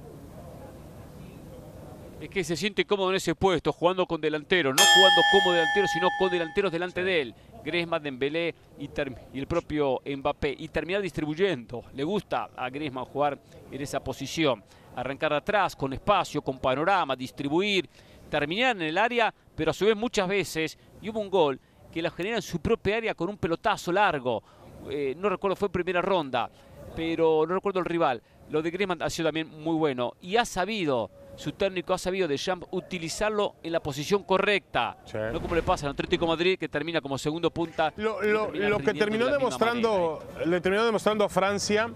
Es 2.22 2.30
que 2.30 2.44
se 2.44 2.56
siente 2.56 2.86
cómodo 2.86 3.10
en 3.10 3.16
ese 3.16 3.34
puesto, 3.34 3.74
jugando 3.74 4.06
con 4.06 4.22
delantero, 4.22 4.76
no 4.76 4.84
jugando 4.94 5.22
como 5.32 5.54
delantero, 5.54 5.88
sino 5.88 6.10
con 6.20 6.30
delanteros 6.30 6.72
delante 6.72 7.04
de 7.04 7.22
él. 7.22 7.36
Griezmann, 7.64 8.04
Dembélé 8.04 8.54
y, 8.78 8.86
y, 9.34 9.40
el 9.40 9.48
propio 9.48 10.02
Mbappé. 10.06 10.56
Y 10.56 10.68
terminar 10.68 11.02
distribuyendo. 11.02 11.84
Le 11.94 12.04
gusta 12.04 12.52
a 12.56 12.70
Griezmann 12.70 13.06
jugar 13.06 13.40
en 13.72 13.82
esa 13.82 14.02
posición. 14.02 14.64
Arrancar 14.96 15.34
atrás, 15.34 15.76
con 15.76 15.94
espacio, 15.94 16.42
con 16.42 16.60
panorama, 16.60 17.16
distribuir, 17.16 17.90
terminar 18.30 18.76
en 18.76 18.84
el 18.84 18.98
área, 18.98 19.34
pero 19.56 19.72
a 19.72 19.74
su 19.74 19.86
vez 19.86 19.96
muchas 19.96 20.28
veces, 20.28 20.78
y 21.02 21.10
hubo 21.10 21.20
un 21.20 21.30
gol 21.30 21.60
que 21.92 22.02
la 22.02 22.12
genera 22.12 22.38
en 22.38 22.42
su 22.42 22.60
propia 22.60 22.98
área 22.98 23.16
con 23.16 23.30
un 23.30 23.38
pelotazo 23.38 23.92
largo. 23.92 24.44
Eh, 24.90 25.16
no 25.18 25.30
recuerdo, 25.30 25.56
fue 25.56 25.70
primera 25.70 26.02
ronda, 26.02 26.50
pero 26.96 27.46
no 27.48 27.56
recuerdo 27.56 27.80
el 27.80 27.86
rival. 27.86 28.22
Lo 28.50 28.62
de 28.62 28.72
Griezmann 28.72 29.02
ha 29.02 29.10
sido 29.10 29.28
también 29.28 29.48
muy 29.62 29.76
bueno. 29.76 30.14
Y 30.22 30.38
ha 30.38 30.46
sabido 30.46 31.10
su 31.40 31.54
técnico 31.54 31.94
ha 31.94 31.98
sabido 31.98 32.28
de 32.28 32.38
Champ 32.38 32.66
utilizarlo 32.72 33.56
en 33.64 33.72
la 33.72 33.80
posición 33.80 34.24
correcta. 34.24 34.98
Sí. 35.06 35.18
No 35.32 35.42
como 35.42 35.56
le 35.56 35.64
pasa 35.64 35.86
al 35.86 35.94
Atlético 35.94 36.28
Madrid 36.28 36.60
que 36.60 36.68
termina 36.68 37.00
como 37.00 37.18
segundo 37.18 37.50
punta. 37.50 37.94
Lo, 37.96 38.22
lo, 38.22 38.52
lo 38.52 38.78
que 38.80 38.94
terminó 38.94 39.28
de 39.28 39.32
demostrando, 39.32 40.22
le 40.46 40.60
terminó 40.60 40.84
demostrando 40.84 41.24
a 41.24 41.30
Francia 41.30 41.90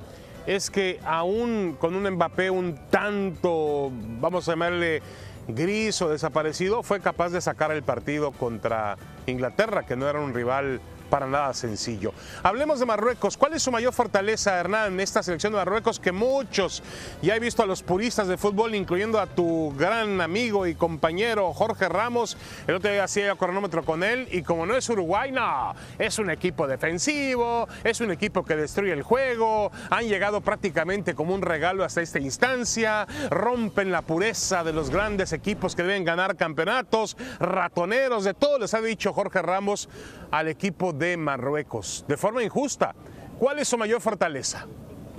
es 0.48 0.70
que 0.70 1.00
aún 1.06 1.76
con 1.80 1.96
un 1.96 2.10
Mbappé 2.10 2.50
un 2.50 2.78
tanto, 2.90 3.92
vamos 4.20 4.48
a 4.48 4.54
llamarle 4.54 5.02
gris 5.48 6.02
o 6.02 6.10
desaparecido, 6.10 6.84
fue 6.84 7.00
capaz 7.00 7.30
de 7.30 7.42
sacar 7.42 7.72
el 7.72 7.84
partido 7.84 8.32
contra 8.32 8.98
Inglaterra, 9.26 9.86
que 9.86 9.96
no 9.96 10.08
era 10.08 10.20
un 10.20 10.34
rival 10.34 10.80
para 11.14 11.28
nada 11.28 11.54
sencillo. 11.54 12.12
Hablemos 12.42 12.80
de 12.80 12.88
Marruecos. 12.88 13.38
¿Cuál 13.38 13.54
es 13.54 13.62
su 13.62 13.72
mayor 13.72 13.94
fortaleza, 13.94 14.60
Hernán, 14.60 14.94
en 14.94 15.00
esta 15.00 15.22
selección 15.22 15.54
de 15.54 15.60
Marruecos 15.60 16.00
que 16.00 16.12
muchos, 16.12 16.82
ya 17.22 17.36
he 17.36 17.40
visto 17.40 17.62
a 17.62 17.68
los 17.68 17.84
puristas 17.84 18.28
de 18.28 18.36
fútbol, 18.36 18.74
incluyendo 18.74 19.20
a 19.20 19.28
tu 19.28 19.76
gran 19.78 20.22
amigo 20.22 20.66
y 20.66 20.74
compañero 20.74 21.54
Jorge 21.54 21.88
Ramos, 21.88 22.36
el 22.66 22.74
otro 22.74 22.90
día 22.90 23.04
hacía 23.04 23.36
cronómetro 23.36 23.86
con 23.86 24.02
él, 24.02 24.28
y 24.32 24.42
como 24.42 24.66
no 24.66 24.76
es 24.76 24.90
Uruguay, 24.90 25.32
no, 25.32 25.76
es 26.00 26.18
un 26.18 26.32
equipo 26.32 26.66
defensivo, 26.66 27.68
es 27.84 28.02
un 28.02 28.10
equipo 28.10 28.44
que 28.44 28.56
destruye 28.56 28.94
el 28.94 29.04
juego, 29.04 29.72
han 29.92 30.08
llegado 30.08 30.42
prácticamente 30.42 31.14
como 31.14 31.36
un 31.36 31.44
regalo 31.44 31.84
hasta 31.84 32.02
esta 32.02 32.18
instancia, 32.18 33.06
rompen 33.30 33.92
la 33.92 34.02
pureza 34.02 34.64
de 34.64 34.74
los 34.74 34.90
grandes 34.90 35.32
equipos 35.32 35.76
que 35.76 35.84
deben 35.84 36.06
ganar 36.06 36.38
campeonatos, 36.38 37.18
ratoneros, 37.40 38.24
de 38.24 38.34
todo 38.34 38.58
les 38.58 38.74
ha 38.74 38.82
dicho 38.82 39.14
Jorge 39.14 39.44
Ramos 39.44 39.88
al 40.32 40.48
equipo 40.48 40.92
de 40.92 41.03
de 41.04 41.18
Marruecos, 41.18 42.06
de 42.08 42.16
forma 42.16 42.42
injusta. 42.44 42.96
¿Cuál 43.38 43.60
es 43.60 43.68
su 43.68 43.78
mayor 43.78 44.00
fortaleza? 44.00 44.66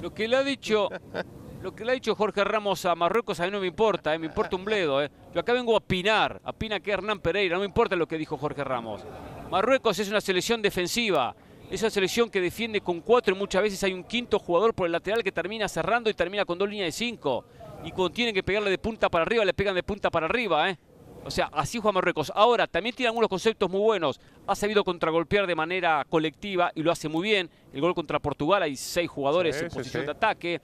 Lo 0.00 0.14
que 0.14 0.26
le 0.26 0.36
ha 0.36 0.42
dicho, 0.42 0.88
lo 1.62 1.74
que 1.74 1.84
le 1.84 1.90
ha 1.90 1.94
dicho 1.94 2.14
Jorge 2.14 2.42
Ramos 2.42 2.86
a 2.86 2.94
Marruecos 2.94 3.38
a 3.40 3.44
mí 3.44 3.50
no 3.50 3.60
me 3.60 3.66
importa, 3.66 4.14
eh, 4.14 4.18
me 4.18 4.26
importa 4.26 4.56
un 4.56 4.64
bledo. 4.64 5.02
Eh. 5.02 5.10
Yo 5.34 5.40
acá 5.40 5.52
vengo 5.52 5.74
a 5.74 5.78
opinar, 5.78 6.40
a 6.42 6.50
opinar 6.50 6.80
que 6.80 6.90
Hernán 6.90 7.20
Pereira, 7.20 7.56
no 7.56 7.60
me 7.60 7.66
importa 7.66 7.96
lo 7.96 8.08
que 8.08 8.16
dijo 8.16 8.38
Jorge 8.38 8.64
Ramos. 8.64 9.02
Marruecos 9.50 9.98
es 9.98 10.08
una 10.08 10.22
selección 10.22 10.62
defensiva, 10.62 11.36
es 11.70 11.82
una 11.82 11.90
selección 11.90 12.30
que 12.30 12.40
defiende 12.40 12.80
con 12.80 13.02
cuatro 13.02 13.34
y 13.34 13.38
muchas 13.38 13.62
veces 13.62 13.84
hay 13.84 13.92
un 13.92 14.04
quinto 14.04 14.38
jugador 14.38 14.74
por 14.74 14.86
el 14.86 14.92
lateral 14.92 15.22
que 15.22 15.32
termina 15.32 15.68
cerrando 15.68 16.08
y 16.08 16.14
termina 16.14 16.46
con 16.46 16.56
dos 16.56 16.68
líneas 16.68 16.86
de 16.86 16.92
cinco. 16.92 17.44
Y 17.84 17.90
cuando 17.90 18.10
tienen 18.14 18.34
que 18.34 18.42
pegarle 18.42 18.70
de 18.70 18.78
punta 18.78 19.10
para 19.10 19.22
arriba, 19.22 19.44
le 19.44 19.52
pegan 19.52 19.74
de 19.74 19.82
punta 19.82 20.10
para 20.10 20.24
arriba, 20.24 20.70
¿eh? 20.70 20.78
O 21.24 21.30
sea, 21.30 21.48
así 21.52 21.78
juega 21.78 21.92
Marruecos. 21.92 22.30
Ahora, 22.34 22.66
también 22.66 22.94
tiene 22.94 23.08
algunos 23.08 23.28
conceptos 23.28 23.70
muy 23.70 23.80
buenos. 23.80 24.20
Ha 24.46 24.54
sabido 24.54 24.84
contragolpear 24.84 25.46
de 25.46 25.54
manera 25.54 26.04
colectiva 26.08 26.70
y 26.74 26.82
lo 26.82 26.92
hace 26.92 27.08
muy 27.08 27.22
bien. 27.22 27.48
El 27.72 27.80
gol 27.80 27.94
contra 27.94 28.18
Portugal, 28.18 28.62
hay 28.62 28.76
seis 28.76 29.08
jugadores 29.08 29.56
sí, 29.56 29.64
en 29.64 29.70
sí, 29.70 29.76
posición 29.76 30.02
sí. 30.02 30.06
de 30.06 30.12
ataque. 30.12 30.60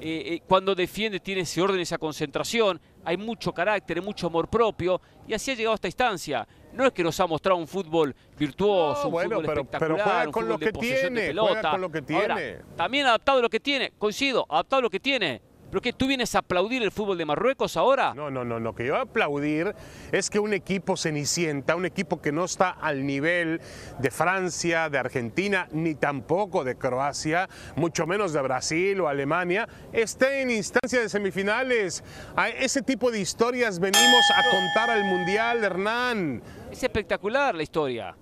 eh, 0.00 0.22
eh, 0.34 0.40
cuando 0.48 0.74
defiende 0.74 1.20
tiene 1.20 1.42
ese 1.42 1.60
orden, 1.60 1.78
esa 1.80 1.98
concentración, 1.98 2.80
hay 3.04 3.16
mucho 3.16 3.52
carácter, 3.52 4.02
mucho 4.02 4.26
amor 4.28 4.48
propio, 4.48 5.00
y 5.28 5.34
así 5.34 5.50
ha 5.50 5.54
llegado 5.54 5.72
a 5.72 5.74
esta 5.76 5.88
instancia. 5.88 6.48
No 6.72 6.86
es 6.86 6.92
que 6.92 7.02
nos 7.02 7.18
ha 7.20 7.26
mostrado 7.26 7.58
un 7.58 7.66
fútbol 7.66 8.14
virtuoso, 8.38 9.08
un 9.08 9.12
bueno, 9.12 9.36
fútbol 9.36 9.46
pero, 9.46 9.64
pero 9.64 9.94
espectacular, 9.96 10.04
juega 10.04 10.26
un 10.26 10.32
con 10.32 10.42
fútbol 10.42 10.48
lo 10.48 10.58
de 10.58 10.66
que 10.66 10.72
de 10.72 11.00
tiene, 11.00 11.26
pelota. 11.28 11.52
juega 11.52 11.70
con 11.70 11.80
lo 11.80 11.90
que 11.90 12.02
tiene. 12.02 12.22
Ahora, 12.22 12.64
también 12.76 13.06
adaptado 13.06 13.38
a 13.38 13.42
lo 13.42 13.50
que 13.50 13.60
tiene, 13.60 13.92
coincido, 13.98 14.46
adaptado 14.48 14.78
a 14.78 14.82
lo 14.82 14.90
que 14.90 15.00
tiene. 15.00 15.42
¿Pero 15.70 15.80
que 15.80 15.92
tú 15.92 16.06
vienes 16.08 16.34
a 16.34 16.40
aplaudir 16.40 16.82
el 16.82 16.90
fútbol 16.90 17.16
de 17.16 17.24
Marruecos 17.24 17.76
ahora? 17.76 18.12
No, 18.14 18.30
no, 18.30 18.44
no, 18.44 18.58
lo 18.58 18.74
que 18.74 18.84
yo 18.84 18.92
voy 18.94 18.98
a 19.00 19.02
aplaudir 19.04 19.72
es 20.10 20.28
que 20.28 20.40
un 20.40 20.52
equipo 20.52 20.96
cenicienta, 20.96 21.76
un 21.76 21.86
equipo 21.86 22.20
que 22.20 22.32
no 22.32 22.44
está 22.44 22.70
al 22.70 23.06
nivel 23.06 23.60
de 24.00 24.10
Francia, 24.10 24.88
de 24.90 24.98
Argentina, 24.98 25.68
ni 25.70 25.94
tampoco 25.94 26.64
de 26.64 26.76
Croacia, 26.76 27.48
mucho 27.76 28.06
menos 28.06 28.32
de 28.32 28.42
Brasil 28.42 29.00
o 29.00 29.06
Alemania, 29.08 29.68
esté 29.92 30.42
en 30.42 30.50
instancia 30.50 31.00
de 31.00 31.08
semifinales. 31.08 32.02
A 32.34 32.48
ese 32.48 32.82
tipo 32.82 33.10
de 33.12 33.20
historias 33.20 33.78
venimos 33.78 34.24
a 34.36 34.50
contar 34.50 34.90
al 34.90 35.04
Mundial, 35.04 35.62
Hernán. 35.62 36.42
Es 36.70 36.82
espectacular 36.82 37.54
la 37.54 37.62
historia. 37.62 38.16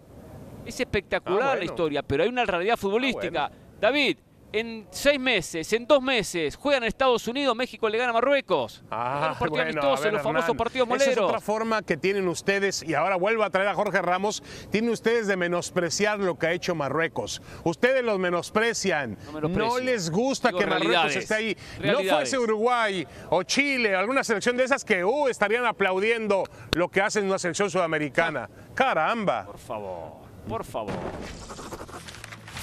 Es 0.66 0.78
espectacular 0.80 1.40
Ah, 1.42 1.46
bueno. 1.46 1.58
la 1.60 1.64
historia, 1.64 2.02
pero 2.02 2.22
hay 2.24 2.28
una 2.28 2.44
realidad 2.44 2.76
futbolística. 2.76 3.50
David, 3.80 4.18
en 4.52 4.86
seis 4.90 5.20
meses, 5.20 5.72
en 5.72 5.86
dos 5.86 6.02
meses, 6.02 6.56
juegan 6.56 6.82
en 6.82 6.88
Estados 6.88 7.28
Unidos, 7.28 7.54
México 7.54 7.88
le 7.88 7.98
gana 7.98 8.10
a 8.10 8.12
Marruecos. 8.14 8.82
Ah, 8.90 9.28
los 9.30 9.38
partidos 9.38 9.50
bueno, 9.50 9.62
amistosos, 9.62 10.04
ver, 10.04 10.12
los 10.14 10.22
famosos 10.22 10.44
Hernán, 10.44 10.56
partidos 10.56 10.88
Esa 10.88 10.96
es 10.96 11.06
moleros. 11.06 11.24
otra 11.26 11.40
forma 11.40 11.82
que 11.82 11.96
tienen 11.96 12.28
ustedes, 12.28 12.82
y 12.82 12.94
ahora 12.94 13.16
vuelvo 13.16 13.44
a 13.44 13.50
traer 13.50 13.68
a 13.68 13.74
Jorge 13.74 14.00
Ramos, 14.00 14.42
tienen 14.70 14.90
ustedes 14.90 15.26
de 15.26 15.36
menospreciar 15.36 16.18
lo 16.18 16.38
que 16.38 16.46
ha 16.46 16.52
hecho 16.52 16.74
Marruecos. 16.74 17.42
Ustedes 17.64 18.02
los 18.02 18.18
menosprecian. 18.18 19.18
No 19.42 19.78
les 19.78 20.10
gusta 20.10 20.48
Digo 20.48 20.60
que 20.60 20.66
Marruecos 20.66 21.16
esté 21.16 21.34
ahí. 21.34 21.56
No 21.84 22.02
fuese 22.02 22.38
Uruguay 22.38 23.06
o 23.30 23.42
Chile, 23.42 23.94
alguna 23.94 24.24
selección 24.24 24.56
de 24.56 24.64
esas 24.64 24.84
que 24.84 25.04
uh, 25.04 25.28
estarían 25.28 25.66
aplaudiendo 25.66 26.44
lo 26.74 26.88
que 26.88 27.00
hacen 27.02 27.26
una 27.26 27.38
selección 27.38 27.70
sudamericana. 27.70 28.48
Caramba. 28.74 29.44
Por 29.46 29.58
favor, 29.58 30.12
por 30.48 30.64
favor. 30.64 30.94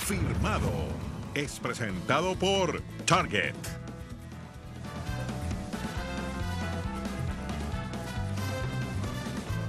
Firmado. 0.05 0.69
Es 1.35 1.59
presentado 1.59 2.35
por 2.35 2.81
Target. 3.05 3.53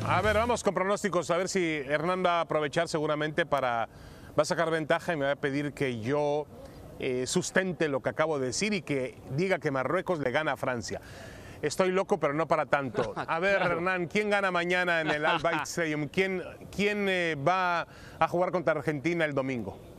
A 0.07 0.23
ver, 0.23 0.37
vamos 0.37 0.63
con 0.63 0.73
pronósticos, 0.73 1.29
a 1.33 1.37
ver 1.37 1.49
si 1.49 1.83
Hernán 1.85 2.25
va 2.25 2.39
a 2.39 2.41
aprovechar 2.43 2.87
seguramente 2.87 3.45
para, 3.45 3.89
va 4.39 4.43
a 4.43 4.45
sacar 4.45 4.71
ventaja 4.71 5.13
y 5.13 5.17
me 5.17 5.25
va 5.27 5.33
a 5.33 5.37
pedir 5.37 5.73
que 5.73 6.01
yo 6.01 6.47
eh, 7.01 7.27
sustente 7.27 7.89
lo 7.89 8.01
que 8.01 8.11
acabo 8.11 8.39
de 8.39 8.47
decir 8.47 8.73
y 8.73 8.83
que 8.83 9.19
diga 9.31 9.59
que 9.59 9.73
Marruecos 9.73 10.21
le 10.21 10.31
gana 10.31 10.53
a 10.53 10.57
Francia. 10.57 11.01
Estoy 11.61 11.91
loco, 11.91 12.21
pero 12.21 12.35
no 12.35 12.47
para 12.47 12.67
tanto. 12.67 13.15
A 13.27 13.41
ver, 13.41 13.57
Claro. 13.57 13.77
Hernán, 13.79 14.07
¿quién 14.07 14.31
gana 14.31 14.53
mañana 14.53 15.01
en 15.01 15.09
el 15.09 15.27
Al 15.27 15.41
Bayt 15.41 15.63
Stadium? 15.63 16.07
¿Quién, 16.07 16.43
quién 16.71 17.09
eh, 17.09 17.35
va 17.35 17.89
a 18.21 18.29
jugar 18.29 18.53
contra 18.53 18.75
Argentina 18.75 19.25
el 19.25 19.35
domingo? 19.35 19.96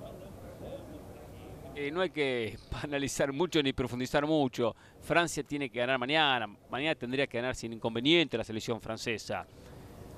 Eh, 1.79 1.91
no 1.91 2.01
hay 2.01 2.09
que 2.09 2.57
analizar 2.83 3.31
mucho 3.31 3.61
ni 3.61 3.71
profundizar 3.71 4.25
mucho. 4.25 4.75
Francia 4.99 5.43
tiene 5.43 5.69
que 5.69 5.77
ganar 5.77 5.99
mañana. 5.99 6.47
Mañana 6.71 6.95
tendría 6.95 7.27
que 7.27 7.37
ganar 7.37 7.55
sin 7.55 7.71
inconveniente 7.71 8.35
la 8.35 8.43
selección 8.43 8.81
francesa. 8.81 9.45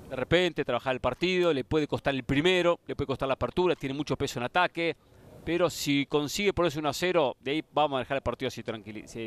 De 0.09 0.15
repente 0.15 0.63
trabajar 0.63 0.93
el 0.93 1.01
partido, 1.01 1.51
le 1.51 1.65
puede 1.65 1.85
costar 1.85 2.15
el 2.15 2.23
primero, 2.23 2.79
le 2.87 2.95
puede 2.95 3.07
costar 3.07 3.27
la 3.27 3.33
apertura, 3.33 3.75
tiene 3.75 3.93
mucho 3.93 4.15
peso 4.15 4.39
en 4.39 4.45
ataque. 4.45 4.95
Pero 5.43 5.69
si 5.69 6.05
consigue 6.05 6.53
ponerse 6.53 6.79
1 6.79 6.87
a 6.87 6.93
0, 6.93 7.35
de 7.41 7.51
ahí 7.51 7.63
vamos 7.73 7.97
a 7.97 7.99
dejar 7.99 8.17
el 8.17 8.23
partido 8.23 8.47
así 8.47 8.63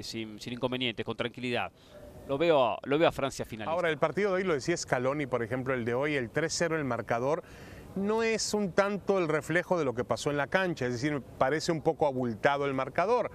sin, 0.02 0.40
sin 0.40 0.52
inconvenientes, 0.54 1.04
con 1.04 1.16
tranquilidad. 1.16 1.70
Lo 2.28 2.38
veo, 2.38 2.78
lo 2.84 2.98
veo 2.98 3.08
a 3.08 3.12
Francia 3.12 3.44
finalista. 3.44 3.72
Ahora, 3.72 3.90
el 3.90 3.98
partido 3.98 4.30
de 4.30 4.36
hoy 4.36 4.44
lo 4.44 4.54
decía 4.54 4.76
Scaloni, 4.76 5.26
por 5.26 5.42
ejemplo, 5.42 5.74
el 5.74 5.84
de 5.84 5.92
hoy, 5.94 6.14
el 6.14 6.32
3-0 6.32 6.76
el 6.76 6.84
marcador, 6.84 7.42
no 7.96 8.22
es 8.22 8.54
un 8.54 8.72
tanto 8.72 9.18
el 9.18 9.28
reflejo 9.28 9.78
de 9.78 9.84
lo 9.84 9.94
que 9.94 10.04
pasó 10.04 10.30
en 10.30 10.36
la 10.36 10.46
cancha, 10.46 10.86
es 10.86 10.92
decir, 10.92 11.22
parece 11.38 11.72
un 11.72 11.82
poco 11.82 12.06
abultado 12.06 12.66
el 12.66 12.74
marcador. 12.74 13.30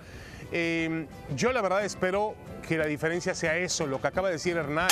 Eh, 0.52 1.08
yo 1.36 1.52
la 1.52 1.62
verdad 1.62 1.84
espero 1.84 2.36
que 2.68 2.78
la 2.78 2.86
diferencia 2.86 3.36
sea 3.36 3.58
eso, 3.58 3.86
lo 3.86 4.02
que 4.02 4.08
acaba 4.08 4.30
de 4.30 4.36
decir 4.36 4.58
Hernán. 4.58 4.88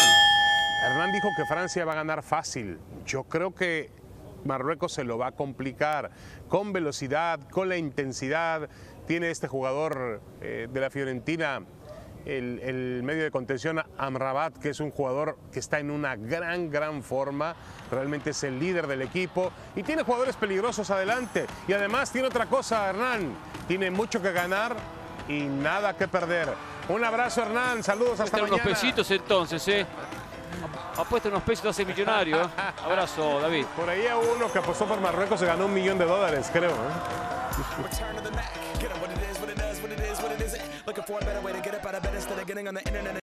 Hernán 0.86 1.12
dijo 1.12 1.30
que 1.36 1.46
Francia 1.46 1.86
va 1.86 1.94
a 1.94 1.96
ganar 1.96 2.22
fácil. 2.22 2.80
Yo 3.06 3.24
creo 3.24 3.56
que 3.56 3.90
Marruecos 4.44 4.94
se 4.94 5.04
lo 5.04 5.18
va 5.18 5.28
a 5.28 5.32
complicar 5.32 6.12
con 6.48 6.74
velocidad, 6.74 7.40
con 7.50 7.70
la 7.70 7.78
intensidad. 7.78 8.70
Tiene 9.08 9.32
este 9.32 9.48
jugador 9.48 10.22
eh, 10.42 10.68
de 10.72 10.80
la 10.80 10.90
Fiorentina, 10.90 11.64
el, 12.26 12.60
el 12.64 13.02
medio 13.04 13.24
de 13.24 13.32
contención 13.32 13.82
Amrabat, 13.98 14.58
que 14.58 14.70
es 14.70 14.80
un 14.80 14.92
jugador 14.92 15.38
que 15.52 15.60
está 15.60 15.80
en 15.80 15.92
una 15.92 16.16
gran, 16.16 16.70
gran 16.70 17.04
forma. 17.04 17.56
Realmente 17.92 18.32
es 18.32 18.44
el 18.44 18.60
líder 18.60 18.88
del 18.88 19.02
equipo 19.04 19.52
y 19.76 19.84
tiene 19.84 20.04
jugadores 20.04 20.36
peligrosos 20.36 20.90
adelante. 20.92 21.46
Y 21.68 21.74
además 21.74 22.12
tiene 22.12 22.28
otra 22.28 22.48
cosa, 22.48 22.90
Hernán. 22.90 23.36
Tiene 23.68 23.92
mucho 23.92 24.22
que 24.22 24.32
ganar 24.32 24.76
y 25.28 25.44
nada 25.44 25.96
que 25.96 26.08
perder. 26.08 26.50
Un 26.90 27.04
abrazo, 27.04 27.42
Hernán. 27.44 27.84
Saludos 27.84 28.20
hasta 28.20 28.38
Apuesta 28.38 28.42
unos 28.42 28.52
mañana. 28.66 28.70
pesitos 28.82 29.12
entonces, 29.12 29.68
¿eh? 29.68 29.86
Apuesta 30.98 31.30
unos 31.30 31.44
pesitos, 31.44 31.72
hace 31.72 31.86
millonario. 31.86 32.42
¿eh? 32.42 32.48
Abrazo, 32.86 33.40
David. 33.42 33.66
Por 33.76 33.90
ahí 33.90 34.08
a 34.08 34.18
uno 34.18 34.52
que 34.52 34.60
apostó 34.60 34.86
por 34.86 35.00
Marruecos 35.02 35.40
se 35.40 35.46
ganó 35.46 35.66
un 35.66 35.74
millón 35.74 35.98
de 35.98 36.06
dólares, 36.06 36.50
creo. 36.54 36.72
¿eh? 36.72 37.96
Getting 42.46 42.68
on 42.68 42.76
the 42.76 42.82
internet. 42.86 43.25